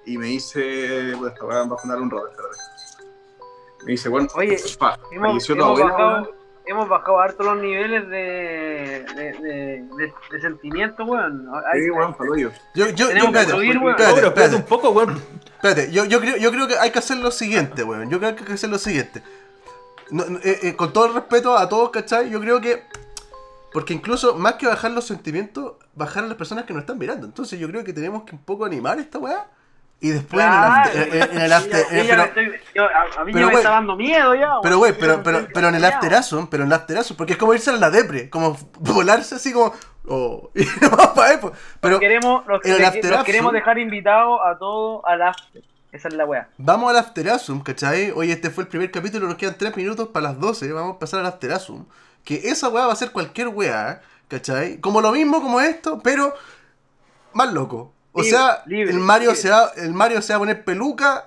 [0.04, 2.56] y me dice, pues esta weá va a sonar un espérate.
[3.84, 6.35] Me dice, bueno, Oye, fa- Hemos, falleció tu abuela, bajado, weón.
[6.66, 11.48] Hemos bajado harto los niveles de, de, de, de, de sentimiento, weón.
[11.72, 12.50] Hay- Sí, weón, para yo.
[12.74, 13.64] Yo, yo, yo, espérate, weón.
[13.88, 15.22] Espérate, pero espérate espérate, un poco, weón.
[15.44, 15.92] espérate.
[15.92, 18.10] Yo, yo, creo, yo creo que hay que hacer lo siguiente, weón.
[18.10, 19.22] Yo creo que hay que hacer lo siguiente.
[20.10, 22.30] No, no, eh, eh, con todo el respeto a todos, ¿cachai?
[22.30, 22.82] Yo creo que.
[23.72, 27.26] Porque incluso, más que bajar los sentimientos, bajar a las personas que nos están mirando.
[27.26, 29.46] Entonces, yo creo que tenemos que un poco animar esta weá.
[29.98, 30.90] Y después Claro.
[30.92, 31.32] en el after.
[31.32, 33.52] en el after- Yo ya- yo eh, pero- estoy- yo- a, a mí pero, ya
[33.52, 34.50] me está dando miedo ya.
[34.62, 37.54] Pero, güey, pero, pero, pero en el afterazo, pero en el afterazo, porque es como
[37.54, 39.72] irse a la depre, como volarse así como.
[40.08, 41.40] Oh, y no pues.
[41.80, 45.62] Pero queremos, los, en el afterazo- queremos dejar invitados a todos al after.
[45.92, 46.48] Esa es la weá.
[46.58, 48.10] vamos al afterasum, ¿cachai?
[48.14, 50.98] Oye, este fue el primer capítulo, nos quedan 3 minutos para las 12, vamos a
[50.98, 51.86] pasar al afterasum.
[52.22, 54.78] Que esa weá va a ser cualquier weá, ¿cachai?
[54.78, 56.34] Como lo mismo como esto, pero
[57.32, 57.94] más loco.
[58.18, 59.42] O Libre, sea, libre, el, Mario libre.
[59.42, 61.26] se va, el Mario se va a poner peluca,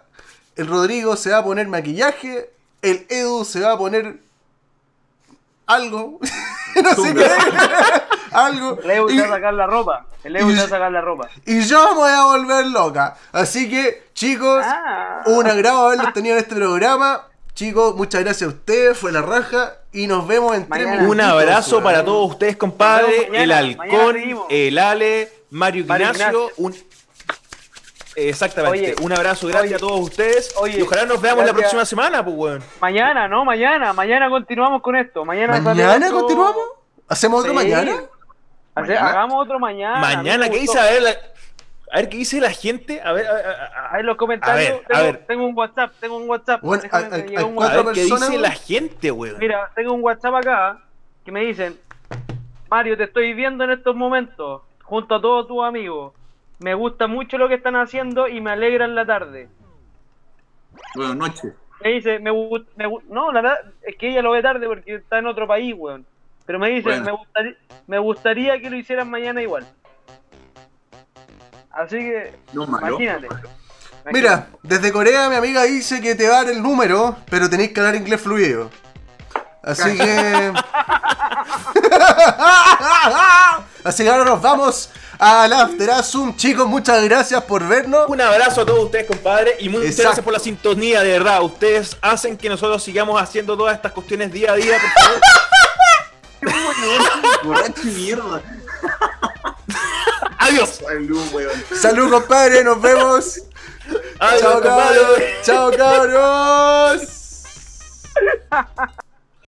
[0.55, 2.49] el Rodrigo se va a poner maquillaje,
[2.81, 4.17] el Edu se va a poner
[5.67, 6.19] algo,
[6.83, 7.27] no sé qué,
[8.31, 8.79] algo.
[8.83, 10.05] El Y- se va a sacar la ropa.
[10.23, 11.29] El y- se va a sacar la ropa.
[11.45, 13.15] y yo me voy a volver loca.
[13.31, 15.21] Así que, chicos, Ah.
[15.27, 17.25] un agrado haberlos tenido en este programa.
[17.53, 19.73] Chicos, muchas gracias a ustedes, fue la raja.
[19.91, 20.91] Y nos vemos en tres Mañana.
[21.01, 21.11] minutos.
[21.15, 23.27] Un abrazo para todos ustedes, compadre.
[23.29, 24.15] Mañana, el Halcón,
[24.49, 26.49] el Ale, Mario Mario Ignacio.
[26.57, 26.75] Un...
[28.15, 28.79] Exactamente.
[28.79, 30.53] Oye, un abrazo grande oye, a todos ustedes.
[30.57, 32.63] oye, y ojalá nos veamos la próxima semana, pues, weón.
[32.81, 33.93] Mañana, no, mañana.
[33.93, 35.23] Mañana continuamos con esto.
[35.25, 36.63] Mañana, ¿Mañana otro- continuamos?
[37.07, 37.55] ¿Hacemos otro Sí.
[37.55, 37.91] mañana?
[38.75, 39.09] Hace- ¿Mañana?
[39.09, 39.97] Hagamos otro mañana.
[39.97, 40.79] A Mañana, ¿qué dice?
[40.79, 41.17] A ver, la-
[41.91, 43.01] a ver qué dice la gente.
[43.01, 43.35] A ver, a, a-
[43.91, 44.69] a- Ahí los comentarios.
[44.69, 45.25] A ver, tengo, a ver.
[45.25, 46.61] tengo un WhatsApp, tengo un WhatsApp.
[46.61, 49.37] Bueno, hay un a cuatro ver qué personas, dice la gente, weón.
[49.39, 50.79] Mira, tengo un WhatsApp acá
[51.23, 51.79] que me dicen,
[52.69, 56.13] Mario, te estoy viendo en estos momentos, junto a todos tus amigos.
[56.59, 59.47] Me gusta mucho lo que están haciendo y me alegra en la tarde.
[60.95, 61.53] Buenas noches.
[61.83, 64.95] Me dice, me, me gu- no, la verdad es que ella lo ve tarde porque
[64.95, 66.05] está en otro país, weón.
[66.45, 67.05] Pero me dice, Bueno.
[67.05, 67.55] me, gustaría,
[67.87, 69.65] me gustaría que lo hicieran mañana igual.
[71.71, 72.87] Así que, No es malo.
[72.87, 73.27] imagínate.
[74.11, 77.71] Mira, desde Corea mi amiga dice que te va a dar el número, pero tenéis
[77.73, 78.69] que hablar inglés fluido.
[79.61, 80.53] Así que.
[83.84, 86.36] Así que ahora nos vamos al After Zoom.
[86.36, 88.09] Chicos, muchas gracias por vernos.
[88.09, 90.03] Un abrazo a todos ustedes, compadre, y muchas Exacto.
[90.03, 91.41] gracias por la sintonía, de verdad.
[91.43, 94.77] Ustedes hacen que nosotros sigamos haciendo todas estas cuestiones día a día.
[96.41, 97.73] Por favor.
[97.84, 98.41] Mierda.
[100.39, 100.80] Adiós.
[100.86, 101.63] Salud, weón.
[101.80, 103.41] Salud, compadre, nos vemos.
[104.19, 104.99] Adiós, Chao, compadre.
[104.99, 105.21] cabros.
[105.43, 107.01] Chao, cabros.